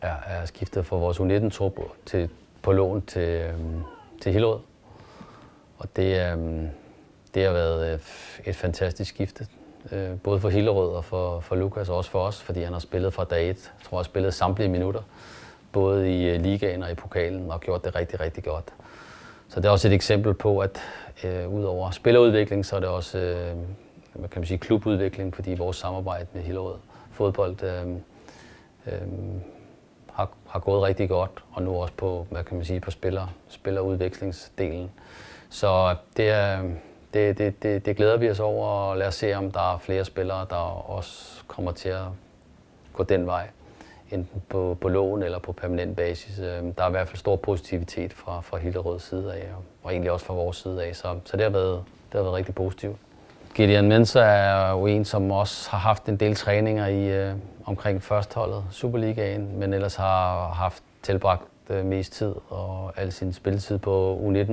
er, 0.00 0.14
er 0.26 0.44
skiftet 0.44 0.86
fra 0.86 0.96
vores 0.96 1.18
U19-trup 1.18 1.80
til, 2.06 2.28
på 2.62 2.72
lån 2.72 3.02
til, 3.02 3.28
øh, 3.28 3.54
til 4.22 4.32
Hillerød. 4.32 4.60
Og 5.78 5.96
det, 5.96 6.32
øh, 6.32 6.68
det 7.34 7.44
har 7.44 7.52
været 7.52 7.94
et 8.46 8.56
fantastisk 8.56 9.14
skifte 9.14 9.46
øh, 9.92 10.20
både 10.20 10.40
for 10.40 10.48
Hillerød 10.48 10.92
og 10.92 11.04
for, 11.04 11.40
for 11.40 11.56
Lukas, 11.56 11.88
og 11.88 11.96
også 11.96 12.10
for 12.10 12.20
os, 12.20 12.42
fordi 12.42 12.62
han 12.62 12.72
har 12.72 12.80
spillet 12.80 13.14
fra 13.14 13.24
dag 13.24 13.42
1. 13.42 13.46
Jeg 13.46 13.56
tror, 13.84 13.96
han 13.96 13.98
har 13.98 14.02
spillet 14.02 14.34
samtlige 14.34 14.68
minutter, 14.68 15.02
både 15.72 16.20
i 16.20 16.28
øh, 16.28 16.40
ligaen 16.40 16.82
og 16.82 16.90
i 16.90 16.94
pokalen, 16.94 17.50
og 17.50 17.60
gjort 17.60 17.84
det 17.84 17.94
rigtig, 17.94 18.20
rigtig 18.20 18.44
godt. 18.44 18.64
Så 19.50 19.60
det 19.60 19.66
er 19.66 19.70
også 19.70 19.88
et 19.88 19.94
eksempel 19.94 20.34
på, 20.34 20.58
at 20.58 20.80
øh, 21.24 21.48
udover 21.48 21.90
spillerudvikling, 21.90 22.66
så 22.66 22.76
er 22.76 22.80
det 22.80 22.88
også 22.88 23.18
øh, 23.18 23.56
hvad 24.14 24.28
kan 24.28 24.40
man 24.40 24.46
sige, 24.46 24.58
klubudvikling, 24.58 25.34
fordi 25.34 25.54
vores 25.54 25.76
samarbejde 25.76 26.26
med 26.32 26.42
Hillerød 26.42 26.74
fodbold 27.12 27.62
øh, 27.62 27.88
øh, 28.86 29.08
har, 30.12 30.30
har 30.48 30.60
gået 30.60 30.82
rigtig 30.82 31.08
godt, 31.08 31.30
og 31.52 31.62
nu 31.62 31.76
også 31.76 31.94
på, 31.96 32.26
hvad 32.30 32.44
kan 32.44 32.56
man 32.56 32.64
sige, 32.64 32.80
på 32.80 32.90
spiller, 32.90 33.34
spillerudviklingsdelen. 33.48 34.90
Så 35.50 35.96
det 36.16 36.28
er, 36.28 36.62
det, 37.14 37.38
det, 37.38 37.62
det, 37.62 37.86
det 37.86 37.96
glæder 37.96 38.16
vi 38.16 38.30
os 38.30 38.40
over, 38.40 38.66
og 38.66 38.96
lad 38.96 39.06
os 39.06 39.14
se, 39.14 39.34
om 39.34 39.50
der 39.50 39.74
er 39.74 39.78
flere 39.78 40.04
spillere, 40.04 40.46
der 40.50 40.90
også 40.90 41.42
kommer 41.46 41.72
til 41.72 41.88
at 41.88 42.04
gå 42.92 43.02
den 43.02 43.26
vej, 43.26 43.48
enten 44.12 44.42
på, 44.48 44.76
på 44.80 44.88
lån 44.88 45.22
eller 45.22 45.38
på 45.38 45.52
permanent 45.52 45.96
basis. 45.96 46.38
Øhm, 46.38 46.74
der 46.74 46.84
er 46.84 46.88
i 46.88 46.90
hvert 46.90 47.08
fald 47.08 47.18
stor 47.18 47.36
positivitet 47.36 48.12
fra, 48.12 48.40
fra 48.40 48.58
Hillerøds 48.58 49.02
side 49.02 49.34
af, 49.34 49.46
og 49.82 49.92
egentlig 49.92 50.12
også 50.12 50.26
fra 50.26 50.34
vores 50.34 50.56
side 50.56 50.84
af, 50.84 50.96
så, 50.96 51.18
så 51.24 51.36
det, 51.36 51.44
har 51.44 51.50
været, 51.50 51.82
det 52.12 52.14
har 52.14 52.22
været 52.22 52.34
rigtig 52.34 52.54
positivt. 52.54 52.96
Gideon 53.54 53.88
Mensa 53.88 54.20
er 54.20 54.70
jo 54.70 54.86
en, 54.86 55.04
som 55.04 55.30
også 55.30 55.70
har 55.70 55.78
haft 55.78 56.06
en 56.06 56.16
del 56.16 56.34
træninger 56.34 56.86
i 56.86 57.08
øh, 57.08 57.34
omkring 57.64 58.02
førstholdet, 58.02 58.64
Superligaen, 58.70 59.58
men 59.58 59.72
ellers 59.72 59.94
har 59.94 60.48
haft 60.48 60.82
tilbragt 61.02 61.42
øh, 61.70 61.84
mest 61.84 62.12
tid 62.12 62.34
og 62.48 62.92
al 62.96 63.12
sin 63.12 63.32
spilletid 63.32 63.78
på 63.78 64.20
U19 64.26 64.52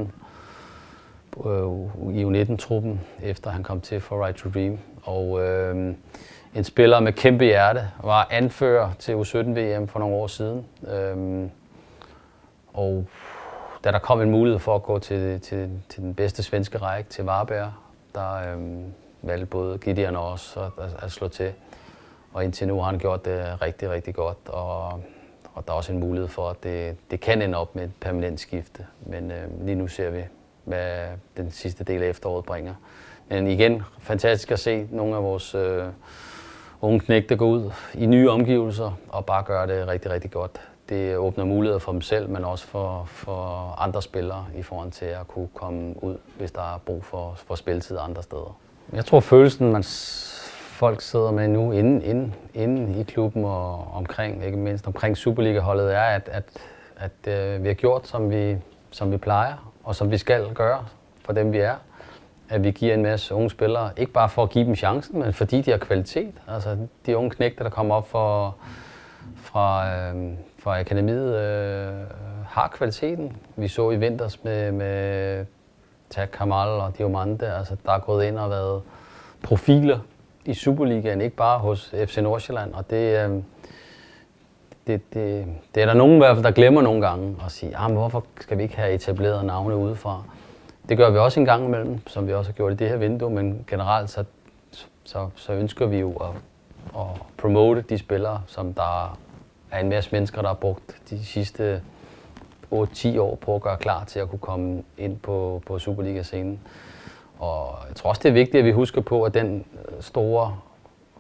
øh, 1.50 2.15
i 2.15 2.24
U19-truppen, 2.24 3.02
efter 3.24 3.50
han 3.50 3.63
kom 3.63 3.82
til 3.82 4.02
for 4.02 4.26
Right 4.26 4.38
to 4.38 4.50
Dream. 4.50 4.80
Og 5.04 5.41
øh, 5.43 5.93
en 6.58 6.63
spiller 6.63 7.00
med 7.00 7.13
kæmpe 7.13 7.46
hjerte, 7.46 7.89
var 8.04 8.28
anfører 8.32 8.91
til 9.00 9.13
U17-VM 9.13 9.88
for 9.88 10.00
nogle 10.00 10.15
år 10.15 10.28
siden. 10.28 10.65
Øhm, 10.88 11.52
og 12.74 13.06
da 13.84 13.91
der 13.91 14.00
kom 14.00 14.22
en 14.22 14.32
mulighed 14.32 14.60
for 14.60 14.76
at 14.76 14.84
gå 14.84 15.00
til, 15.00 15.41
til, 15.41 15.70
til 15.89 16.04
den 16.04 16.13
bedste 16.13 16.43
svenske 16.43 16.78
række, 16.78 17.10
til 17.10 17.24
Varberg, 17.24 17.72
der 18.15 18.54
øhm, 18.54 18.84
valgte 19.22 19.46
både 19.46 19.78
Gideon 19.78 20.15
og 20.15 20.32
os 20.32 20.58
at, 20.58 20.84
at, 20.86 21.04
at 21.04 21.12
slå 21.12 21.28
til. 21.28 21.54
Og 22.34 22.43
indtil 22.43 22.67
nu 22.67 22.80
har 22.80 22.86
han 22.86 23.00
gjort 23.00 23.26
det 23.26 23.62
rigtig, 23.62 23.89
rigtig 23.89 24.15
godt. 24.15 24.38
Og, 24.46 24.88
og 25.54 25.67
der 25.67 25.74
er 25.74 25.78
også 25.78 25.91
en 25.91 26.00
mulighed 26.00 26.28
for, 26.28 26.50
at 26.50 26.63
det, 26.63 26.98
det 27.12 27.20
kan 27.20 27.41
ende 27.41 27.58
op 27.58 27.76
med 27.76 27.84
et 27.84 27.91
permanent 28.00 28.39
skifte. 28.39 28.86
Men 29.06 29.32
øh, 29.32 29.65
lige 29.65 29.76
nu 29.76 29.88
ser 29.88 30.10
vi 30.10 30.22
hvad 30.63 31.08
den 31.38 31.52
sidste 31.52 31.84
del 31.84 32.04
af 32.04 32.10
efteråret 32.10 32.46
bringer. 32.46 32.74
Men 33.30 33.48
igen, 33.48 33.84
fantastisk 34.00 34.52
at 34.52 34.60
se 34.60 34.88
nogle 34.91 35.15
af 35.15 35.24
vores 35.24 35.56
øh, 35.56 35.86
unge 36.82 37.00
knægte 37.00 37.36
gå 37.36 37.46
ud 37.46 37.72
i 37.94 38.06
nye 38.06 38.30
omgivelser 38.30 38.92
og 39.10 39.26
bare 39.26 39.44
gøre 39.44 39.68
det 39.68 39.88
rigtig, 39.88 40.12
rigtig 40.12 40.32
godt. 40.32 40.52
Det 40.90 41.18
åbner 41.18 41.46
muligheder 41.46 41.80
for 41.80 41.92
dem 41.92 42.02
selv, 42.02 42.30
men 42.30 42.46
også 42.46 42.68
for, 42.68 43.04
for 43.06 43.76
andre 43.80 44.02
spillere 44.02 44.46
i 44.56 44.62
forhold 44.62 44.92
til 44.92 45.06
at 45.06 45.28
kunne 45.28 45.48
komme 45.54 46.04
ud, 46.04 46.18
hvis 46.38 46.52
der 46.52 46.62
er 46.62 46.78
brug 46.86 47.06
for, 47.06 47.34
for 47.36 47.56
spilletid 47.56 47.98
andre 48.02 48.24
steder. 48.24 48.58
Jeg 48.94 49.06
tror, 49.06 49.20
følelsen, 49.20 49.72
man 49.72 49.84
folk 50.78 51.02
sidder 51.02 51.32
med 51.32 51.48
nu 51.48 51.72
inden, 51.72 52.02
inden, 52.02 52.36
inden 52.54 53.00
i 53.00 53.04
klubben 53.04 53.46
og 53.46 53.88
omkring, 53.94 54.46
ikke 54.46 54.58
mindst 54.58 54.88
omkring 54.88 55.18
Superliga-holdet, 55.18 55.94
er, 55.96 56.02
at, 56.02 56.30
at, 56.32 56.44
at 56.98 57.34
øh, 57.34 57.63
vi 57.63 57.68
har 57.68 57.74
gjort, 57.74 58.08
som 58.08 58.30
vi, 58.30 58.58
som 58.92 59.12
vi 59.12 59.18
plejer, 59.18 59.72
og 59.84 59.96
som 59.96 60.12
vi 60.12 60.18
skal 60.18 60.54
gøre 60.54 60.86
for 61.26 61.34
dem, 61.34 61.54
vi 61.54 61.58
er. 61.58 61.76
At 62.50 62.64
vi 62.64 62.72
giver 62.72 62.94
en 62.94 63.04
masse 63.04 63.36
unge 63.36 63.50
spillere, 63.50 63.90
ikke 63.98 64.12
bare 64.12 64.30
for 64.30 64.44
at 64.44 64.50
give 64.50 64.66
dem 64.66 64.76
chancen, 64.76 65.20
men 65.20 65.34
fordi 65.34 65.62
de 65.62 65.72
har 65.72 65.78
kvalitet. 65.78 66.34
Altså 66.48 66.78
de 67.06 67.18
unge 67.18 67.30
knægte, 67.30 67.64
der 67.64 67.70
kommer 67.70 67.96
op 67.96 68.10
for, 68.10 68.56
fra, 69.36 69.90
øh, 69.90 70.32
fra 70.60 70.80
akademiet, 70.80 71.36
øh, 71.36 71.94
har 72.48 72.68
kvaliteten. 72.68 73.38
Vi 73.56 73.68
så 73.68 73.92
i 73.92 73.96
vinters 73.96 74.44
med, 74.44 74.72
med 74.72 75.46
Tak 76.10 76.30
Kamal 76.34 76.68
og 76.68 76.98
Diomande, 76.98 77.54
altså 77.54 77.76
der 77.86 77.92
er 77.92 78.00
gået 78.00 78.26
ind 78.26 78.38
og 78.38 78.50
været 78.50 78.82
profiler 79.44 80.00
i 80.46 80.54
Superligaen, 80.54 81.22
ikke 81.22 81.36
bare 81.36 81.60
hos 81.60 81.96
FC 82.06 82.18
Nordsjælland, 82.18 82.74
og 82.74 82.90
det, 82.90 83.30
øh, 83.30 83.32
det, 84.88 85.14
det, 85.14 85.46
det 85.76 85.84
er 85.84 85.86
der 85.86 85.94
nogen 85.94 86.16
i 86.16 86.18
hvert 86.18 86.36
fald, 86.36 86.44
der 86.46 86.52
glemmer 86.52 86.82
nogle 86.82 87.08
gange 87.08 87.36
at 87.46 87.52
sige, 87.52 87.78
ah, 87.78 87.90
men 87.90 87.98
hvorfor 87.98 88.26
skal 88.40 88.58
vi 88.58 88.64
ikke 88.64 88.76
have 88.76 88.92
etableret 88.92 89.46
navne 89.46 89.76
udefra? 89.76 90.24
Det 90.89 90.97
gør 90.97 91.10
vi 91.10 91.17
også 91.17 91.39
en 91.39 91.45
gang 91.45 91.65
imellem, 91.65 92.08
som 92.08 92.28
vi 92.28 92.34
også 92.34 92.52
har 92.52 92.54
gjort 92.54 92.73
i 92.73 92.76
det 92.76 92.89
her 92.89 92.97
vindue, 92.97 93.30
men 93.30 93.65
generelt 93.67 94.10
så, 94.10 94.23
så, 95.04 95.30
så 95.36 95.54
ønsker 95.54 95.86
vi 95.86 95.97
jo 95.97 96.12
at, 96.12 96.30
at 96.97 97.21
promote 97.38 97.82
de 97.82 97.97
spillere, 97.97 98.41
som 98.47 98.73
der 98.73 99.17
er 99.71 99.80
en 99.80 99.89
masse 99.89 100.10
mennesker, 100.12 100.41
der 100.41 100.47
har 100.47 100.56
brugt 100.56 101.02
de 101.10 101.26
sidste 101.26 101.82
8-10 102.73 103.19
år 103.19 103.36
på 103.36 103.56
at 103.56 103.62
gøre 103.62 103.78
klar 103.78 104.04
til 104.04 104.19
at 104.19 104.30
kunne 104.30 104.39
komme 104.39 104.84
ind 104.97 105.19
på, 105.19 105.62
på 105.65 105.80
Superliga-scenen. 105.80 106.60
Og 107.39 107.76
jeg 107.88 107.95
tror 107.95 108.10
også, 108.10 108.21
det 108.23 108.30
er 108.30 108.34
vigtigt, 108.34 108.60
at 108.60 108.65
vi 108.65 108.71
husker 108.71 109.02
på, 109.02 109.23
at 109.23 109.34
den 109.34 109.65
øh, 109.73 110.02
store 110.02 110.58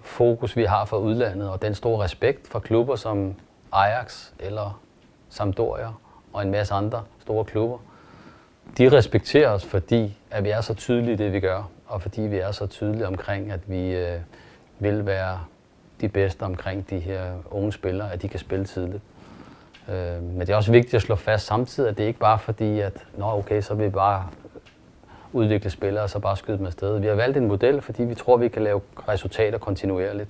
fokus, 0.01 0.55
vi 0.55 0.63
har 0.63 0.85
for 0.85 0.97
udlandet, 0.97 1.49
og 1.49 1.61
den 1.61 1.75
store 1.75 2.03
respekt 2.03 2.47
for 2.47 2.59
klubber 2.59 2.95
som 2.95 3.35
Ajax 3.71 4.31
eller 4.39 4.81
Sampdoria 5.29 5.87
og 6.33 6.41
en 6.41 6.51
masse 6.51 6.73
andre 6.73 7.03
store 7.19 7.45
klubber, 7.45 7.77
de 8.77 8.89
respekterer 8.97 9.49
os, 9.49 9.65
fordi 9.65 10.17
at 10.31 10.43
vi 10.43 10.49
er 10.49 10.61
så 10.61 10.73
tydelige 10.73 11.13
i 11.13 11.15
det, 11.15 11.33
vi 11.33 11.39
gør, 11.39 11.69
og 11.87 12.01
fordi 12.01 12.21
vi 12.21 12.37
er 12.37 12.51
så 12.51 12.67
tydelige 12.67 13.07
omkring, 13.07 13.51
at 13.51 13.59
vi 13.67 13.95
øh, 13.95 14.19
vil 14.79 15.05
være 15.05 15.39
de 16.01 16.09
bedste 16.09 16.43
omkring 16.43 16.89
de 16.89 16.99
her 16.99 17.31
unge 17.51 17.73
spillere, 17.73 18.13
at 18.13 18.21
de 18.21 18.27
kan 18.27 18.39
spille 18.39 18.65
tidligt. 18.65 19.03
Øh, 19.89 20.23
men 20.23 20.39
det 20.39 20.49
er 20.49 20.55
også 20.55 20.71
vigtigt 20.71 20.93
at 20.93 21.01
slå 21.01 21.15
fast 21.15 21.45
samtidig, 21.45 21.89
at 21.89 21.97
det 21.97 22.03
ikke 22.03 22.19
bare 22.19 22.39
fordi, 22.39 22.79
at 22.79 22.93
Nå, 23.17 23.25
okay, 23.25 23.61
så 23.61 23.73
vil 23.73 23.85
vi 23.85 23.89
bare 23.89 24.27
udvikle 25.33 25.69
spillere 25.69 26.03
og 26.03 26.09
så 26.09 26.19
bare 26.19 26.37
skyde 26.37 26.57
dem 26.57 26.65
afsted. 26.65 26.99
Vi 26.99 27.07
har 27.07 27.15
valgt 27.15 27.37
en 27.37 27.47
model, 27.47 27.81
fordi 27.81 28.03
vi 28.03 28.15
tror, 28.15 28.37
vi 28.37 28.47
kan 28.47 28.63
lave 28.63 28.81
resultater 29.07 29.57
kontinuerligt. 29.57 30.29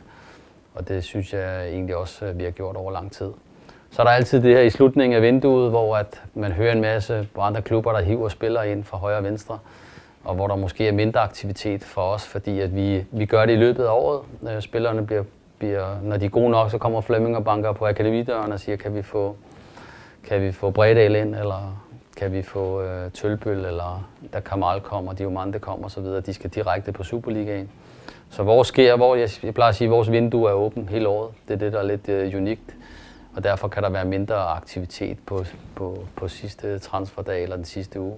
Og 0.75 0.87
det 0.87 1.03
synes 1.03 1.33
jeg 1.33 1.69
egentlig 1.69 1.95
også, 1.95 2.31
vi 2.31 2.43
har 2.43 2.51
gjort 2.51 2.75
over 2.75 2.91
lang 2.91 3.11
tid. 3.11 3.31
Så 3.91 4.01
er 4.01 4.05
der 4.05 4.11
altid 4.11 4.41
det 4.41 4.55
her 4.55 4.61
i 4.61 4.69
slutningen 4.69 5.15
af 5.15 5.21
vinduet, 5.21 5.69
hvor 5.69 5.97
at 5.97 6.21
man 6.33 6.51
hører 6.51 6.71
en 6.71 6.81
masse 6.81 7.27
andre 7.39 7.61
klubber, 7.61 7.91
der 7.91 8.01
hiver 8.01 8.29
spillere 8.29 8.71
ind 8.71 8.83
fra 8.83 8.97
højre 8.97 9.17
og 9.17 9.23
venstre, 9.23 9.59
og 10.23 10.35
hvor 10.35 10.47
der 10.47 10.55
måske 10.55 10.87
er 10.87 10.91
mindre 10.91 11.19
aktivitet 11.19 11.83
for 11.83 12.01
os, 12.01 12.27
fordi 12.27 12.59
at 12.59 12.75
vi, 12.75 13.05
vi 13.11 13.25
gør 13.25 13.45
det 13.45 13.53
i 13.53 13.55
løbet 13.55 13.83
af 13.83 13.91
året. 13.91 14.21
Øh, 14.49 14.61
spillerne 14.61 15.05
bliver, 15.05 15.23
bliver, 15.57 15.85
når 16.03 16.17
de 16.17 16.25
er 16.25 16.29
gode 16.29 16.49
nok, 16.49 16.71
så 16.71 16.77
kommer 16.77 17.01
Flemming 17.01 17.37
og 17.37 17.43
banker 17.43 17.71
på 17.71 17.87
akademidøren 17.87 18.51
og 18.51 18.59
siger, 18.59 18.75
kan 18.75 18.95
vi 18.95 19.01
få, 19.01 19.35
kan 20.27 20.41
vi 20.41 20.51
få 20.51 20.69
Bredal 20.71 21.15
ind, 21.15 21.35
eller 21.35 21.77
kan 22.17 22.33
vi 22.33 22.41
få 22.41 22.81
øh, 22.81 23.11
Tølbøl, 23.11 23.57
eller 23.57 24.09
der 24.33 24.39
Kamal 24.39 24.79
kommer, 24.81 25.13
Diomante 25.13 25.59
kommer 25.59 25.85
osv., 25.85 26.03
de 26.25 26.33
skal 26.33 26.49
direkte 26.49 26.91
på 26.91 27.03
Superligaen. 27.03 27.69
Så 28.29 28.43
vores 28.43 28.67
sker, 28.67 28.95
hvor 28.95 29.15
jeg, 29.15 29.29
jeg 29.43 29.53
plejer 29.53 29.69
at 29.69 29.75
sige, 29.75 29.85
at 29.85 29.91
vores 29.91 30.11
vindue 30.11 30.49
er 30.49 30.53
åben 30.53 30.89
hele 30.89 31.07
året. 31.07 31.29
Det 31.47 31.53
er 31.53 31.57
det, 31.57 31.73
der 31.73 31.79
er 31.79 31.83
lidt 31.83 32.09
øh, 32.09 32.35
unikt. 32.35 32.75
Og 33.35 33.43
derfor 33.43 33.67
kan 33.67 33.83
der 33.83 33.89
være 33.89 34.05
mindre 34.05 34.35
aktivitet 34.35 35.17
på, 35.25 35.45
på, 35.75 36.05
på 36.15 36.27
sidste 36.27 36.79
transferdag 36.79 37.43
eller 37.43 37.55
den 37.55 37.65
sidste 37.65 38.01
uge. 38.01 38.17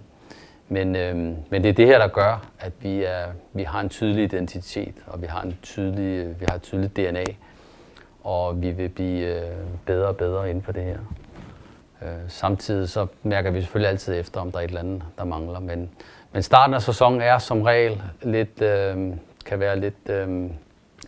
Men, 0.69 0.95
øh, 0.95 1.15
men 1.49 1.63
det 1.63 1.65
er 1.65 1.73
det 1.73 1.87
her, 1.87 1.97
der 1.97 2.07
gør, 2.07 2.45
at 2.59 2.71
vi, 2.79 3.03
er, 3.03 3.25
vi 3.53 3.63
har 3.63 3.79
en 3.81 3.89
tydelig 3.89 4.23
identitet, 4.23 4.95
og 5.07 5.21
vi 5.21 5.27
har, 5.27 5.41
en 5.41 5.57
tydelig, 5.63 6.39
vi 6.39 6.45
har 6.49 6.55
et 6.55 6.61
tydeligt 6.61 6.95
DNA, 6.95 7.23
og 8.23 8.61
vi 8.61 8.71
vil 8.71 8.89
blive 8.89 9.27
øh, 9.27 9.57
bedre 9.85 10.07
og 10.07 10.17
bedre 10.17 10.49
inden 10.49 10.63
for 10.63 10.71
det 10.71 10.83
her. 10.83 10.99
Øh, 12.01 12.07
samtidig 12.27 12.89
så 12.89 13.07
mærker 13.23 13.51
vi 13.51 13.61
selvfølgelig 13.61 13.89
altid 13.89 14.19
efter, 14.19 14.41
om 14.41 14.51
der 14.51 14.59
er 14.59 14.63
et 14.63 14.67
eller 14.67 14.79
andet, 14.79 15.03
der 15.17 15.23
mangler. 15.23 15.59
Men, 15.59 15.89
men 16.31 16.43
starten 16.43 16.73
af 16.73 16.81
sæsonen 16.81 17.21
er 17.21 17.37
som 17.37 17.61
regel 17.61 18.01
lidt, 18.21 18.61
øh, 18.61 19.13
kan 19.45 19.59
være 19.59 19.79
lidt 19.79 20.09
øh, 20.09 20.49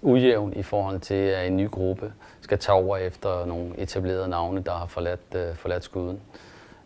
ujævn 0.02 0.54
i 0.56 0.64
forhold 0.64 1.00
til, 1.00 1.16
at 1.16 1.48
en 1.48 1.58
ny 1.58 1.72
gruppe 1.72 2.14
skal 2.52 2.60
tage 2.60 2.76
over 2.76 2.98
efter 2.98 3.46
nogle 3.46 3.78
etablerede 3.78 4.28
navne, 4.28 4.64
der 4.64 4.72
har 4.72 4.86
forladt, 4.86 5.36
øh, 5.36 5.56
forladt 5.56 5.84
skuden. 5.84 6.22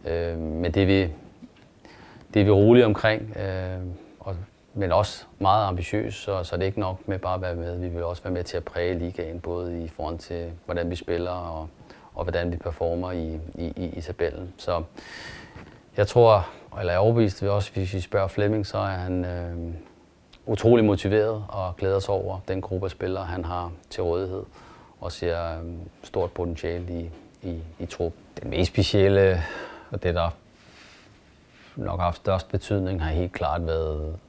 Øh, 0.05 0.37
men 0.37 0.73
det 0.73 0.81
er, 0.83 0.85
vi, 0.85 1.01
det 2.33 2.41
er 2.41 2.43
vi 2.43 2.51
rolige 2.51 2.85
omkring, 2.85 3.37
øh, 3.37 3.79
og, 4.19 4.35
men 4.73 4.91
også 4.91 5.25
meget 5.39 5.67
ambitiøs, 5.67 6.13
så, 6.15 6.43
så 6.43 6.55
det 6.55 6.61
er 6.61 6.65
ikke 6.65 6.79
nok 6.79 7.07
med 7.07 7.19
bare 7.19 7.35
at 7.35 7.41
være 7.41 7.55
med. 7.55 7.77
Vi 7.77 7.87
vil 7.87 8.03
også 8.03 8.23
være 8.23 8.33
med 8.33 8.43
til 8.43 8.57
at 8.57 8.63
præge 8.63 8.99
ligaen, 8.99 9.39
både 9.39 9.83
i 9.83 9.87
forhold 9.87 10.17
til, 10.17 10.51
hvordan 10.65 10.89
vi 10.89 10.95
spiller 10.95 11.31
og, 11.31 11.67
og 12.15 12.23
hvordan 12.23 12.51
vi 12.51 12.57
performer 12.57 13.11
i, 13.11 13.39
i, 13.55 13.73
i, 13.75 13.85
i 13.97 14.01
tabellen. 14.01 14.53
Så 14.57 14.83
jeg 15.97 16.07
tror, 16.07 16.47
eller 16.79 16.93
jeg 16.93 16.97
er 16.97 17.03
overbevist 17.03 17.43
også, 17.43 17.71
hvis 17.73 17.93
vi 17.93 17.99
spørger 17.99 18.27
Flemming, 18.27 18.67
så 18.67 18.77
er 18.77 18.85
han 18.85 19.25
øh, 19.25 19.73
utrolig 20.45 20.85
motiveret 20.85 21.43
og 21.47 21.75
glæder 21.77 21.99
sig 21.99 22.13
over 22.13 22.39
den 22.47 22.61
gruppe 22.61 22.85
af 22.85 22.91
spillere, 22.91 23.25
han 23.25 23.45
har 23.45 23.71
til 23.89 24.03
rådighed 24.03 24.43
og 25.01 25.11
ser 25.11 25.57
øhm, 25.57 25.79
stort 26.03 26.31
potentiale 26.31 26.99
i, 26.99 27.09
i, 27.41 27.61
i 27.79 27.85
trup. 27.85 28.13
Den 28.41 28.49
mest 28.49 28.71
specielle, 28.71 29.43
og 29.91 30.03
det 30.03 30.15
der 30.15 30.29
nok 31.75 31.99
har 31.99 32.05
haft 32.05 32.17
størst 32.17 32.49
betydning, 32.49 33.03
har 33.03 33.11
helt 33.11 33.33
klart 33.33 33.67
været 33.67 34.19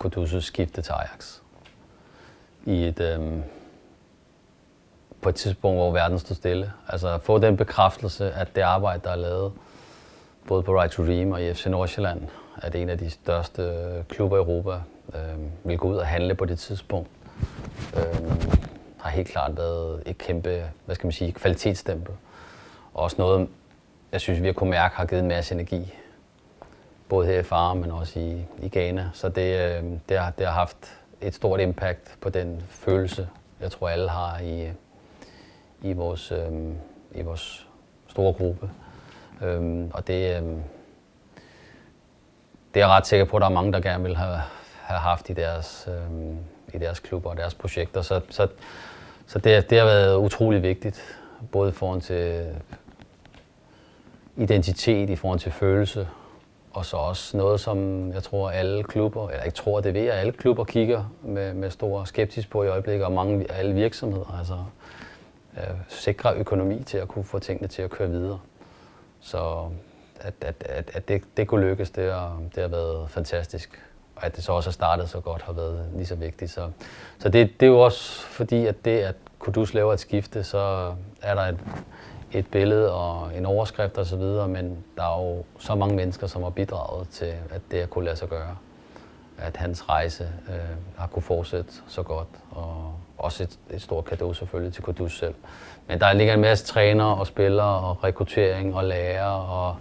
Kudus' 0.00 0.40
skifte 0.40 0.82
til 0.82 0.92
Ajax. 0.92 1.38
I 2.64 2.84
et, 2.84 3.00
øhm, 3.00 3.42
på 5.20 5.28
et 5.28 5.34
tidspunkt, 5.34 5.78
hvor 5.78 5.92
verden 5.92 6.18
stod 6.18 6.36
stille. 6.36 6.72
Altså 6.88 7.08
at 7.08 7.22
få 7.22 7.38
den 7.38 7.56
bekræftelse, 7.56 8.32
at 8.32 8.56
det 8.56 8.60
arbejde, 8.60 9.00
der 9.04 9.10
er 9.10 9.16
lavet, 9.16 9.52
både 10.48 10.62
på 10.62 10.80
Right 10.80 10.92
to 10.92 11.06
Dream 11.06 11.32
og 11.32 11.42
i 11.42 11.54
FC 11.54 11.66
Nordsjælland, 11.66 12.28
at 12.56 12.74
en 12.74 12.88
af 12.88 12.98
de 12.98 13.10
største 13.10 13.62
øh, 13.62 14.04
klubber 14.04 14.36
i 14.36 14.40
Europa 14.40 14.80
øhm, 15.14 15.50
vil 15.64 15.78
gå 15.78 15.88
ud 15.88 15.96
og 15.96 16.06
handle 16.06 16.34
på 16.34 16.44
det 16.44 16.58
tidspunkt, 16.58 17.10
øh, 17.96 18.30
har 18.98 19.10
helt 19.10 19.28
klart 19.28 19.56
været 19.56 20.02
et 20.06 20.18
kæmpe, 20.18 20.64
hvad 20.86 20.94
skal 20.94 21.06
man 21.06 21.12
sige, 21.12 21.32
kvalitetsstempel. 21.32 22.14
Og 22.94 23.02
også 23.02 23.16
noget, 23.18 23.48
jeg 24.12 24.20
synes, 24.20 24.40
vi 24.40 24.46
har 24.46 24.52
kunnet 24.52 24.70
mærke, 24.70 24.96
har 24.96 25.04
givet 25.04 25.22
en 25.22 25.28
masse 25.28 25.54
energi. 25.54 25.94
Både 27.08 27.26
her 27.26 27.38
i 27.38 27.42
Far, 27.42 27.74
men 27.74 27.90
også 27.90 28.20
i, 28.20 28.46
i 28.62 28.68
Ghana. 28.68 29.10
Så 29.12 29.28
det, 29.28 29.56
øh, 29.56 29.84
det, 30.08 30.18
har, 30.18 30.30
det 30.30 30.46
har 30.46 30.52
haft 30.52 31.00
et 31.20 31.34
stort 31.34 31.60
impact 31.60 32.16
på 32.20 32.28
den 32.28 32.62
følelse, 32.68 33.28
jeg 33.60 33.70
tror 33.70 33.88
alle 33.88 34.08
har 34.08 34.38
i, 34.38 34.70
i, 35.82 35.92
vores, 35.92 36.32
øh, 36.32 36.52
i 37.14 37.22
vores 37.22 37.68
store 38.08 38.32
gruppe. 38.32 38.70
Øh, 39.42 39.88
og 39.94 40.06
det, 40.06 40.36
øh, 40.36 40.42
det 42.74 42.80
er 42.82 42.86
jeg 42.86 42.88
ret 42.88 43.06
sikker 43.06 43.24
på, 43.24 43.36
at 43.36 43.40
der 43.40 43.46
er 43.46 43.52
mange, 43.52 43.72
der 43.72 43.80
gerne 43.80 44.04
vil 44.04 44.16
have, 44.16 44.40
have 44.82 45.00
haft 45.00 45.30
i 45.30 45.32
deres, 45.32 45.88
øh, 45.88 46.36
i 46.74 46.78
deres 46.78 47.00
klubber 47.00 47.30
og 47.30 47.36
deres 47.36 47.54
projekter. 47.54 48.02
Så, 48.02 48.20
så, 48.30 48.48
så 49.26 49.38
det, 49.38 49.70
det 49.70 49.78
har 49.78 49.86
været 49.86 50.16
utrolig 50.16 50.62
vigtigt, 50.62 51.02
både 51.52 51.68
i 51.68 51.72
forhold 51.72 52.00
til 52.00 52.46
identitet, 54.36 55.10
i 55.10 55.16
forhold 55.16 55.38
til 55.38 55.52
følelse, 55.52 56.08
og 56.72 56.84
så 56.84 56.96
også 56.96 57.36
noget, 57.36 57.60
som 57.60 58.08
jeg 58.12 58.22
tror 58.22 58.50
alle 58.50 58.84
klubber, 58.84 59.28
eller 59.28 59.44
jeg 59.44 59.54
tror 59.54 59.80
det 59.80 59.94
ved, 59.94 60.02
jeg, 60.02 60.14
alle 60.14 60.32
klubber 60.32 60.64
kigger 60.64 61.04
med, 61.22 61.54
med 61.54 61.70
stor 61.70 62.04
skepsis 62.04 62.46
på 62.46 62.62
i 62.62 62.68
øjeblikket, 62.68 63.06
og 63.06 63.12
mange 63.12 63.52
alle 63.52 63.74
virksomheder, 63.74 64.38
altså 64.38 64.58
øh, 65.56 65.76
sikre 65.88 66.34
økonomi 66.34 66.82
til 66.82 66.98
at 66.98 67.08
kunne 67.08 67.24
få 67.24 67.38
tingene 67.38 67.68
til 67.68 67.82
at 67.82 67.90
køre 67.90 68.10
videre. 68.10 68.40
Så 69.20 69.68
at, 70.20 70.34
at, 70.40 70.54
at, 70.68 70.90
at 70.94 71.08
det, 71.08 71.22
det 71.36 71.48
kunne 71.48 71.68
lykkes, 71.70 71.90
det 71.90 72.12
har, 72.12 72.42
det 72.54 72.62
har 72.62 72.68
været 72.68 73.10
fantastisk. 73.10 73.82
At 74.22 74.36
det 74.36 74.44
så 74.44 74.52
også 74.52 74.70
har 74.70 74.72
startet 74.72 75.08
så 75.08 75.20
godt, 75.20 75.42
har 75.42 75.52
været 75.52 75.84
lige 75.94 76.06
så 76.06 76.14
vigtigt. 76.14 76.50
Så, 76.50 76.70
så 77.18 77.28
det, 77.28 77.60
det 77.60 77.66
er 77.66 77.70
jo 77.70 77.80
også 77.80 78.22
fordi, 78.22 78.66
at 78.66 78.84
det, 78.84 78.98
at 78.98 79.14
Kudus 79.38 79.74
laver 79.74 79.92
et 79.92 80.00
skifte, 80.00 80.44
så 80.44 80.94
er 81.22 81.34
der 81.34 81.42
et, 81.42 81.58
et 82.32 82.46
billede 82.46 82.94
og 82.94 83.36
en 83.36 83.46
overskrift 83.46 83.98
osv., 83.98 84.22
men 84.48 84.84
der 84.96 85.02
er 85.02 85.22
jo 85.22 85.44
så 85.58 85.74
mange 85.74 85.96
mennesker, 85.96 86.26
som 86.26 86.42
har 86.42 86.50
bidraget 86.50 87.08
til, 87.08 87.32
at 87.50 87.60
det 87.70 87.80
har 87.80 87.86
kunne 87.86 88.04
lade 88.04 88.16
sig 88.16 88.28
gøre. 88.28 88.56
At 89.38 89.56
hans 89.56 89.88
rejse 89.88 90.28
øh, 90.48 90.54
har 90.96 91.06
kunne 91.06 91.22
fortsætte 91.22 91.72
så 91.88 92.02
godt, 92.02 92.28
og 92.50 92.94
også 93.18 93.42
et, 93.42 93.58
et 93.70 93.82
stort 93.82 94.04
kado 94.04 94.32
selvfølgelig 94.32 94.74
til 94.74 94.82
Kudus 94.82 95.18
selv. 95.18 95.34
Men 95.88 96.00
der 96.00 96.12
ligger 96.12 96.34
en 96.34 96.40
masse 96.40 96.66
trænere 96.66 97.14
og 97.14 97.26
spillere 97.26 97.80
og 97.80 98.04
rekruttering 98.04 98.74
og 98.74 98.84
lærer 98.84 99.30
og, 99.30 99.76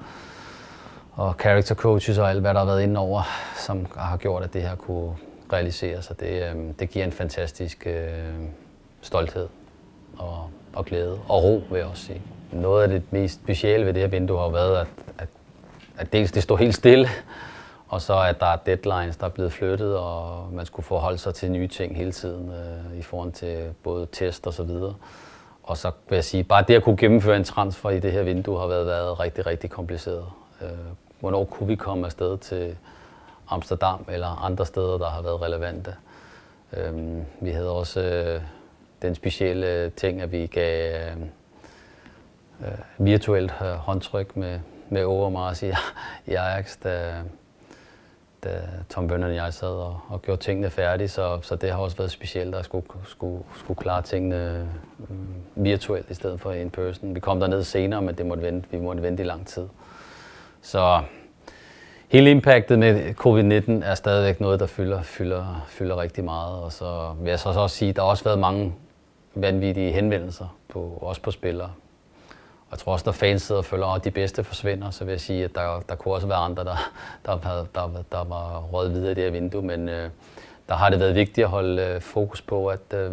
og 1.19 1.36
character 1.39 1.75
coaches 1.75 2.17
og 2.17 2.29
alt, 2.29 2.41
hvad 2.41 2.53
der 2.53 2.60
har 2.60 2.65
været 2.65 2.84
inde 2.84 2.99
over, 2.99 3.21
som 3.55 3.88
har 3.95 4.17
gjort, 4.17 4.43
at 4.43 4.53
det 4.53 4.62
her 4.62 4.75
kunne 4.75 5.15
realiseres. 5.53 6.10
Og 6.10 6.19
det, 6.19 6.43
øh, 6.43 6.55
det 6.79 6.89
giver 6.89 7.05
en 7.05 7.12
fantastisk 7.12 7.88
øh, 7.88 8.03
stolthed 9.01 9.47
og, 10.17 10.49
og 10.73 10.86
glæde 10.86 11.19
og 11.27 11.43
ro, 11.43 11.63
vil 11.69 11.77
jeg 11.77 11.88
også 11.88 12.05
sige 12.05 12.21
noget 12.51 12.84
af 12.84 12.89
det 12.89 13.03
mest 13.12 13.39
specielle 13.43 13.86
ved 13.86 13.93
det 13.93 14.01
her 14.01 14.10
vindue 14.10 14.39
har 14.39 14.49
været, 14.49 14.77
at, 14.77 14.88
at, 15.17 15.27
at 15.97 16.13
dels 16.13 16.32
det 16.32 16.43
står 16.43 16.58
helt 16.58 16.75
stille, 16.75 17.08
og 17.88 18.01
så 18.01 18.21
at 18.21 18.39
der 18.39 18.45
er 18.45 18.55
deadlines, 18.55 19.17
der 19.17 19.25
er 19.25 19.29
blevet 19.29 19.53
flyttet, 19.53 19.97
og 19.97 20.47
man 20.53 20.65
skulle 20.65 20.86
forholde 20.86 21.17
sig 21.17 21.34
til 21.34 21.51
nye 21.51 21.67
ting 21.67 21.97
hele 21.97 22.12
tiden 22.12 22.51
øh, 22.51 22.99
i 22.99 23.01
forhold 23.01 23.32
til 23.32 23.73
både 23.84 24.08
test 24.12 24.47
og 24.47 24.53
så 24.53 24.63
videre. 24.63 24.93
Og 25.63 25.77
så 25.77 25.91
vil 26.10 26.15
jeg 26.15 26.23
sige, 26.23 26.43
bare 26.43 26.63
det 26.67 26.75
at 26.75 26.84
kunne 26.84 26.97
gennemføre 26.97 27.38
en 27.38 27.43
transfer 27.43 27.89
i 27.89 27.99
det 27.99 28.12
her 28.12 28.23
vindue 28.23 28.60
har 28.60 28.67
været, 28.67 28.88
været 28.88 29.19
rigtig, 29.19 29.45
rigtig 29.45 29.69
kompliceret. 29.69 30.25
Øh, 30.62 30.69
hvornår 31.19 31.45
kunne 31.45 31.67
vi 31.67 31.75
komme 31.75 32.05
afsted 32.05 32.38
til 32.38 32.77
Amsterdam 33.49 34.05
eller 34.12 34.43
andre 34.43 34.65
steder, 34.65 34.97
der 34.97 35.10
har 35.10 35.21
været 35.21 35.41
relevante? 35.41 35.95
Øhm, 36.77 37.25
vi 37.41 37.49
havde 37.49 37.71
også 37.71 38.01
øh, 38.01 38.41
den 39.01 39.15
specielle 39.15 39.89
ting, 39.89 40.21
at 40.21 40.32
vi 40.32 40.47
gav 40.47 40.93
øh, 40.93 41.21
øh 42.62 42.77
virtuelt 42.97 43.53
øh, 43.62 43.67
håndtryk 43.67 44.36
med, 44.36 44.60
med 44.89 45.03
Overmars 45.03 45.63
i, 45.63 45.71
i 46.32 46.34
Ajax, 46.34 46.77
da, 46.84 47.21
da 48.43 48.62
Tom 48.89 49.08
Bønder 49.08 49.27
og 49.27 49.36
jeg 49.36 49.53
sad 49.53 49.67
og, 49.67 49.99
og 50.10 50.21
gjorde 50.21 50.41
tingene 50.41 50.69
færdige, 50.69 51.08
så, 51.08 51.39
så 51.41 51.55
det 51.55 51.71
har 51.71 51.77
også 51.77 51.97
været 51.97 52.12
specielt 52.12 52.55
at 52.55 52.65
skulle, 52.65 52.86
skulle, 53.05 53.43
skulle 53.55 53.77
klare 53.77 54.01
tingene 54.01 54.67
øh, 55.10 55.15
virtuelt 55.55 56.10
i 56.10 56.13
stedet 56.13 56.41
for 56.41 56.51
in 56.51 56.69
person. 56.69 57.15
Vi 57.15 57.19
kom 57.19 57.39
derned 57.39 57.63
senere, 57.63 58.01
men 58.01 58.15
det 58.15 58.25
måtte 58.25 58.43
vente, 58.43 58.67
vi 58.71 58.79
måtte 58.79 59.03
vente 59.03 59.23
i 59.23 59.25
lang 59.25 59.47
tid. 59.47 59.67
Så 60.62 61.02
hele 62.08 62.32
impactet 62.32 62.80
med 62.80 63.13
covid-19 63.19 63.86
er 63.86 63.95
stadigvæk 63.95 64.41
noget, 64.41 64.60
der 64.60 64.65
fylder, 64.65 65.02
fylder, 65.02 65.65
fylder 65.67 66.02
rigtig 66.02 66.24
meget. 66.24 66.63
Og 66.63 66.72
så 66.72 67.15
vil 67.22 67.30
jeg 67.30 67.39
så 67.39 67.50
også 67.50 67.76
sige, 67.76 67.89
at 67.89 67.95
der 67.95 68.02
har 68.02 68.10
også 68.10 68.24
været 68.24 68.39
mange 68.39 68.74
vanvittige 69.36 69.91
henvendelser, 69.91 70.56
på, 70.69 71.00
også 71.02 71.22
på 71.22 71.32
spillere. 71.32 71.72
Og 72.69 72.72
jeg 72.72 72.80
tror 72.80 72.93
også, 72.93 73.04
når 73.06 73.13
fans 73.13 73.41
sidder 73.41 73.60
og 73.60 73.65
føler, 73.65 73.88
at 73.88 74.04
de 74.04 74.12
bedste 74.12 74.43
forsvinder, 74.43 74.89
så 74.89 75.06
vil 75.06 75.12
jeg 75.12 75.22
sige, 75.22 75.43
at 75.43 75.56
der, 75.56 75.84
der 75.89 75.95
kunne 75.95 76.13
også 76.13 76.28
være 76.28 76.38
andre, 76.38 76.63
der, 76.63 76.91
der, 77.26 77.38
der, 77.38 77.65
der, 77.76 78.04
der 78.12 78.24
var 78.24 78.60
røget 78.72 78.93
videre 78.93 79.12
i 79.12 79.15
det 79.15 79.24
her 79.24 79.32
vindue. 79.32 79.62
Men 79.62 79.89
øh, 79.89 80.10
der 80.69 80.76
har 80.76 80.89
det 80.89 81.00
været 81.00 81.15
vigtigt 81.15 81.45
at 81.45 81.50
holde 81.50 81.82
øh, 81.82 82.02
fokus 82.02 82.41
på, 82.41 82.67
at 82.67 82.93
øh, 82.93 83.12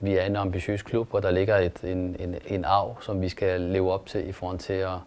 vi 0.00 0.16
er 0.16 0.24
en 0.24 0.36
ambitiøs 0.36 0.82
klub, 0.82 1.14
og 1.14 1.22
der 1.22 1.30
ligger 1.30 1.56
et, 1.56 1.84
en, 1.84 2.16
en, 2.18 2.34
en 2.46 2.64
arv, 2.64 3.02
som 3.02 3.22
vi 3.22 3.28
skal 3.28 3.60
leve 3.60 3.92
op 3.92 4.06
til 4.06 4.28
i 4.28 4.32
forhold 4.32 4.58
til 4.58 4.72
at 4.72 4.98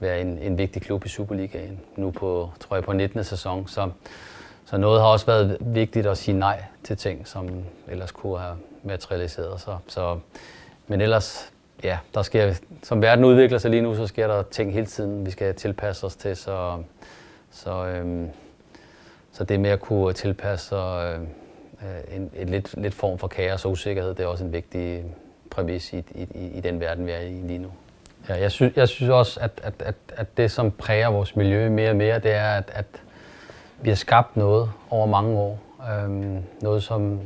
være 0.00 0.20
en, 0.20 0.38
en 0.38 0.58
vigtig 0.58 0.82
klub 0.82 1.04
i 1.04 1.08
Superligaen. 1.08 1.80
Nu 1.96 2.10
på, 2.10 2.50
tror 2.60 2.76
jeg, 2.76 2.84
på 2.84 2.92
19. 2.92 3.24
sæson. 3.24 3.68
Så, 3.68 3.90
så 4.64 4.76
noget 4.76 5.00
har 5.00 5.08
også 5.08 5.26
været 5.26 5.56
vigtigt 5.60 6.06
at 6.06 6.18
sige 6.18 6.38
nej 6.38 6.64
til 6.84 6.96
ting, 6.96 7.28
som 7.28 7.48
ellers 7.88 8.12
kunne 8.12 8.38
have 8.38 8.56
materialiseret 8.82 9.60
sig. 9.60 9.78
Så, 9.86 10.18
men 10.86 11.00
ellers, 11.00 11.52
ja, 11.82 11.98
der 12.14 12.22
sker, 12.22 12.54
som 12.82 13.02
verden 13.02 13.24
udvikler 13.24 13.58
sig 13.58 13.70
lige 13.70 13.82
nu, 13.82 13.94
så 13.94 14.06
sker 14.06 14.26
der 14.26 14.42
ting 14.42 14.72
hele 14.72 14.86
tiden, 14.86 15.26
vi 15.26 15.30
skal 15.30 15.54
tilpasse 15.54 16.06
os 16.06 16.16
til. 16.16 16.36
Så, 16.36 16.82
så, 17.50 17.86
øhm, 17.86 18.28
så 19.32 19.44
det 19.44 19.60
med 19.60 19.70
at 19.70 19.80
kunne 19.80 20.12
tilpasse 20.12 20.76
øh, 21.84 22.16
en, 22.16 22.30
en 22.36 22.48
lidt, 22.48 22.74
lidt 22.80 22.94
form 22.94 23.18
for 23.18 23.28
kaos 23.28 23.64
og 23.64 23.70
usikkerhed, 23.70 24.14
det 24.14 24.20
er 24.20 24.26
også 24.26 24.44
en 24.44 24.52
vigtig 24.52 25.04
præmis 25.50 25.92
i, 25.92 26.04
i, 26.14 26.50
i 26.54 26.60
den 26.60 26.80
verden, 26.80 27.06
vi 27.06 27.12
er 27.12 27.20
i 27.20 27.32
lige 27.32 27.58
nu. 27.58 27.70
Ja, 28.28 28.40
jeg, 28.40 28.52
synes, 28.52 28.76
jeg 28.76 28.88
synes 28.88 29.10
også, 29.10 29.40
at, 29.40 29.50
at, 29.62 29.74
at, 29.78 29.94
at 30.16 30.36
det, 30.36 30.50
som 30.50 30.70
præger 30.70 31.08
vores 31.08 31.36
miljø 31.36 31.68
mere 31.68 31.90
og 31.90 31.96
mere, 31.96 32.18
det 32.18 32.32
er, 32.34 32.50
at, 32.50 32.70
at 32.72 32.86
vi 33.82 33.88
har 33.88 33.96
skabt 33.96 34.36
noget 34.36 34.70
over 34.90 35.06
mange 35.06 35.38
år. 35.38 35.58
Øhm, 35.92 36.42
noget, 36.62 36.82
som 36.82 37.20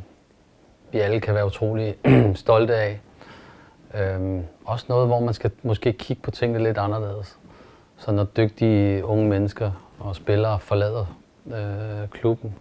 vi 0.93 0.99
alle 0.99 1.21
kan 1.21 1.35
være 1.35 1.47
utrolig 1.47 1.95
stolte 2.35 2.75
af. 2.75 3.01
Øhm, 3.95 4.45
også 4.65 4.87
noget, 4.89 5.07
hvor 5.07 5.21
man 5.21 5.35
skal 5.35 5.51
måske 5.63 5.93
kigge 5.93 6.23
på 6.23 6.31
tingene 6.31 6.65
lidt 6.65 6.79
anderledes. 6.79 7.39
Så 7.97 8.13
når 8.13 8.25
dygtige 8.25 9.05
unge 9.05 9.29
mennesker 9.29 9.71
og 9.99 10.17
spillere 10.17 10.61
forlader 10.61 11.19
øh, 11.47 12.09
klubben, 12.09 12.55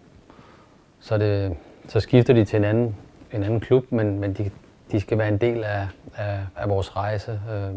så, 1.00 1.18
det, 1.18 1.56
så 1.88 2.00
skifter 2.00 2.34
de 2.34 2.44
til 2.44 2.56
en 2.56 2.64
anden, 2.64 2.96
en 3.32 3.42
anden 3.42 3.60
klub, 3.60 3.92
men, 3.92 4.20
men 4.20 4.32
de, 4.32 4.50
de 4.92 5.00
skal 5.00 5.18
være 5.18 5.28
en 5.28 5.38
del 5.38 5.64
af, 5.64 5.88
af, 6.16 6.40
af 6.56 6.68
vores 6.68 6.96
rejse. 6.96 7.40
Øh, 7.52 7.74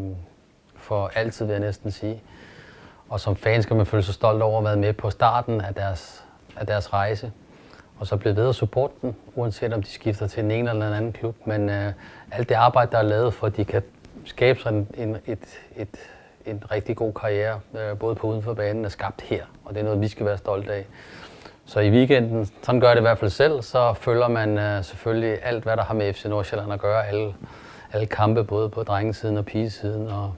for 0.82 1.10
altid, 1.14 1.46
vil 1.46 1.52
jeg 1.52 1.60
næsten 1.60 1.90
sige. 1.90 2.22
Og 3.08 3.20
som 3.20 3.36
fan 3.36 3.62
skal 3.62 3.76
man 3.76 3.86
føle 3.86 4.02
sig 4.02 4.14
stolt 4.14 4.42
over 4.42 4.58
at 4.58 4.64
være 4.64 4.76
med 4.76 4.92
på 4.92 5.10
starten 5.10 5.60
af 5.60 5.74
deres, 5.74 6.24
af 6.56 6.66
deres 6.66 6.92
rejse. 6.92 7.32
Og 7.98 8.06
så 8.06 8.16
blive 8.16 8.36
ved 8.36 8.48
at 8.48 8.54
supporte 8.54 8.94
dem, 9.02 9.14
uanset 9.34 9.72
om 9.72 9.82
de 9.82 9.88
skifter 9.88 10.26
til 10.26 10.44
en 10.44 10.50
ene 10.50 10.70
eller 10.70 10.86
en 10.86 10.94
anden 10.94 11.12
klub. 11.12 11.36
Men 11.44 11.70
øh, 11.70 11.92
alt 12.32 12.48
det 12.48 12.54
arbejde, 12.54 12.92
der 12.92 12.98
er 12.98 13.02
lavet 13.02 13.34
for, 13.34 13.46
at 13.46 13.56
de 13.56 13.64
kan 13.64 13.82
skabe 14.24 14.60
sig 14.60 14.70
en, 14.70 14.88
en, 14.96 15.16
et, 15.26 15.60
et, 15.76 15.96
en 16.46 16.62
rigtig 16.70 16.96
god 16.96 17.12
karriere, 17.12 17.60
øh, 17.78 17.98
både 17.98 18.14
på 18.14 18.26
uden 18.26 18.42
for 18.42 18.54
banen, 18.54 18.84
er 18.84 18.88
skabt 18.88 19.20
her. 19.20 19.44
Og 19.64 19.74
det 19.74 19.80
er 19.80 19.84
noget, 19.84 20.00
vi 20.00 20.08
skal 20.08 20.26
være 20.26 20.38
stolte 20.38 20.72
af. 20.72 20.86
Så 21.64 21.80
i 21.80 21.90
weekenden, 21.90 22.46
sådan 22.62 22.80
gør 22.80 22.88
jeg 22.88 22.96
det 22.96 23.00
i 23.00 23.08
hvert 23.08 23.18
fald 23.18 23.30
selv, 23.30 23.62
så 23.62 23.94
følger 23.94 24.28
man 24.28 24.58
øh, 24.58 24.84
selvfølgelig 24.84 25.38
alt, 25.42 25.64
hvad 25.64 25.76
der 25.76 25.82
har 25.82 25.94
med 25.94 26.12
FC 26.12 26.24
Nordsjælland 26.24 26.72
at 26.72 26.80
gøre. 26.80 27.06
Alle, 27.06 27.34
alle 27.92 28.06
kampe, 28.06 28.44
både 28.44 28.68
på 28.68 28.82
drengesiden 28.82 29.38
og 29.38 29.44
pigesiden 29.44 30.08
og, 30.08 30.34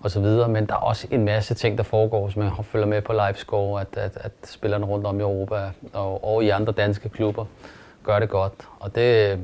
og 0.00 0.10
så 0.10 0.20
videre. 0.20 0.48
Men 0.48 0.66
der 0.66 0.74
er 0.74 0.78
også 0.78 1.06
en 1.10 1.24
masse 1.24 1.54
ting, 1.54 1.78
der 1.78 1.84
foregår, 1.84 2.28
som 2.28 2.42
man 2.42 2.52
følger 2.64 2.86
med 2.86 3.02
på 3.02 3.12
livescore, 3.12 3.80
at, 3.80 3.96
at, 3.96 4.16
at 4.16 4.32
spillerne 4.44 4.86
rundt 4.86 5.06
om 5.06 5.20
i 5.20 5.22
Europa 5.22 5.70
og, 5.92 6.24
og 6.24 6.44
i 6.44 6.48
andre 6.48 6.72
danske 6.72 7.08
klubber 7.08 7.44
gør 8.02 8.18
det 8.18 8.28
godt. 8.28 8.52
Og 8.80 8.94
det 8.94 9.32
øh, 9.32 9.38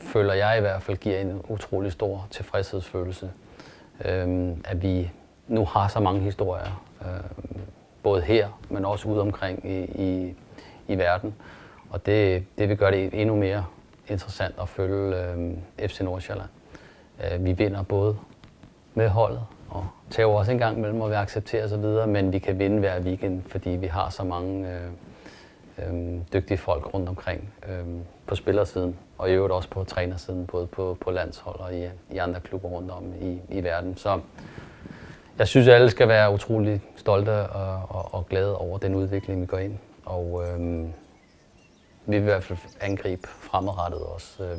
føler 0.00 0.34
jeg 0.34 0.58
i 0.58 0.60
hvert 0.60 0.82
fald 0.82 0.96
giver 0.96 1.18
en 1.18 1.42
utrolig 1.48 1.92
stor 1.92 2.26
tilfredshedsfølelse. 2.30 3.30
Øhm, 4.04 4.64
at 4.64 4.82
vi 4.82 5.10
nu 5.48 5.64
har 5.64 5.88
så 5.88 6.00
mange 6.00 6.20
historier, 6.20 6.82
øhm, 7.02 7.60
både 8.02 8.22
her, 8.22 8.60
men 8.68 8.84
også 8.84 9.08
ude 9.08 9.20
omkring 9.20 9.66
i, 9.66 9.84
i, 9.84 10.34
i 10.88 10.98
verden. 10.98 11.34
Og 11.90 12.06
det, 12.06 12.44
det 12.58 12.68
vil 12.68 12.76
gøre 12.76 12.90
det 12.90 13.20
endnu 13.20 13.36
mere 13.36 13.64
interessant 14.08 14.54
at 14.60 14.68
følge 14.68 15.16
øhm, 15.16 15.58
FC 15.78 16.00
Nordsjælland. 16.00 16.48
Øh, 17.24 17.44
vi 17.44 17.52
vinder 17.52 17.82
både 17.82 18.16
med 18.94 19.08
holdet, 19.08 19.42
og 19.70 19.86
tager 20.10 20.26
også 20.26 20.52
en 20.52 20.58
gang 20.58 20.78
imellem, 20.78 21.00
og 21.00 21.10
vi 21.10 21.14
accepterer 21.14 21.76
videre, 21.76 22.06
men 22.06 22.32
vi 22.32 22.38
kan 22.38 22.58
vinde 22.58 22.78
hver 22.78 23.00
weekend, 23.00 23.42
fordi 23.46 23.70
vi 23.70 23.86
har 23.86 24.10
så 24.10 24.24
mange 24.24 24.68
øh, 24.70 24.90
øh, 25.78 26.20
dygtige 26.32 26.58
folk 26.58 26.94
rundt 26.94 27.08
omkring 27.08 27.54
øh, 27.68 27.84
på 28.26 28.34
spillersiden, 28.34 28.96
og 29.18 29.30
i 29.30 29.32
øvrigt 29.32 29.52
også 29.52 29.68
på 29.68 29.84
trænersiden, 29.84 30.46
både 30.46 30.66
på, 30.66 30.96
på 31.00 31.10
landshold 31.10 31.60
og 31.60 31.74
i, 31.74 31.88
i 32.10 32.18
andre 32.18 32.40
klubber 32.40 32.68
rundt 32.68 32.90
om 32.90 33.04
i, 33.20 33.40
i 33.48 33.64
verden. 33.64 33.96
Så 33.96 34.20
jeg 35.38 35.48
synes, 35.48 35.68
at 35.68 35.74
alle 35.74 35.90
skal 35.90 36.08
være 36.08 36.32
utrolig 36.32 36.80
stolte 36.96 37.30
og, 37.30 37.82
og, 37.88 38.14
og 38.14 38.26
glade 38.28 38.58
over 38.58 38.78
den 38.78 38.94
udvikling, 38.94 39.40
vi 39.40 39.46
går 39.46 39.58
ind. 39.58 39.78
Og 40.04 40.42
øh, 40.46 40.84
vi 42.06 42.18
vil 42.18 42.20
i 42.20 42.24
hvert 42.24 42.44
fald 42.44 42.58
angribe 42.80 43.28
fremadrettet 43.28 44.00
også 44.00 44.44
øh, 44.44 44.58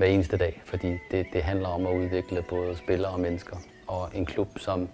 hver 0.00 0.06
eneste 0.06 0.36
dag, 0.36 0.62
fordi 0.64 0.98
det, 1.10 1.26
det 1.32 1.42
handler 1.42 1.68
om 1.68 1.86
at 1.86 1.96
udvikle 1.96 2.42
både 2.42 2.76
spillere 2.76 3.12
og 3.12 3.20
mennesker. 3.20 3.56
Og 3.86 4.08
en 4.14 4.26
klub, 4.26 4.48
som 4.58 4.88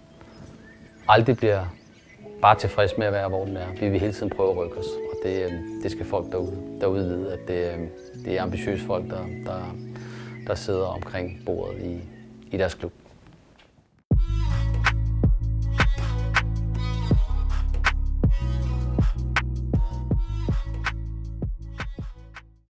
aldrig 1.07 1.37
bliver 1.37 1.65
bare 2.41 2.55
tilfreds 2.59 2.97
med 2.97 3.07
at 3.07 3.13
være, 3.13 3.29
hvor 3.29 3.45
den 3.45 3.57
er. 3.57 3.67
Vi 3.79 3.89
vil 3.89 3.99
hele 3.99 4.13
tiden 4.13 4.29
prøve 4.29 4.51
at 4.51 4.57
rykke 4.57 4.77
os, 4.77 4.85
og 4.85 5.17
det, 5.23 5.43
øh, 5.45 5.51
det 5.83 5.91
skal 5.91 6.05
folk 6.05 6.31
derude, 6.31 6.77
derude 6.81 7.03
vide, 7.03 7.33
at 7.33 7.39
det, 7.47 7.73
øh, 7.73 7.87
det 8.25 8.37
er 8.37 8.41
ambitiøse 8.43 8.85
folk, 8.85 9.09
der, 9.09 9.25
der, 9.45 9.75
der 10.47 10.55
sidder 10.55 10.85
omkring 10.85 11.41
bordet 11.45 11.83
i, 11.83 11.99
i 12.51 12.57
deres 12.57 12.73
klub. 12.73 12.91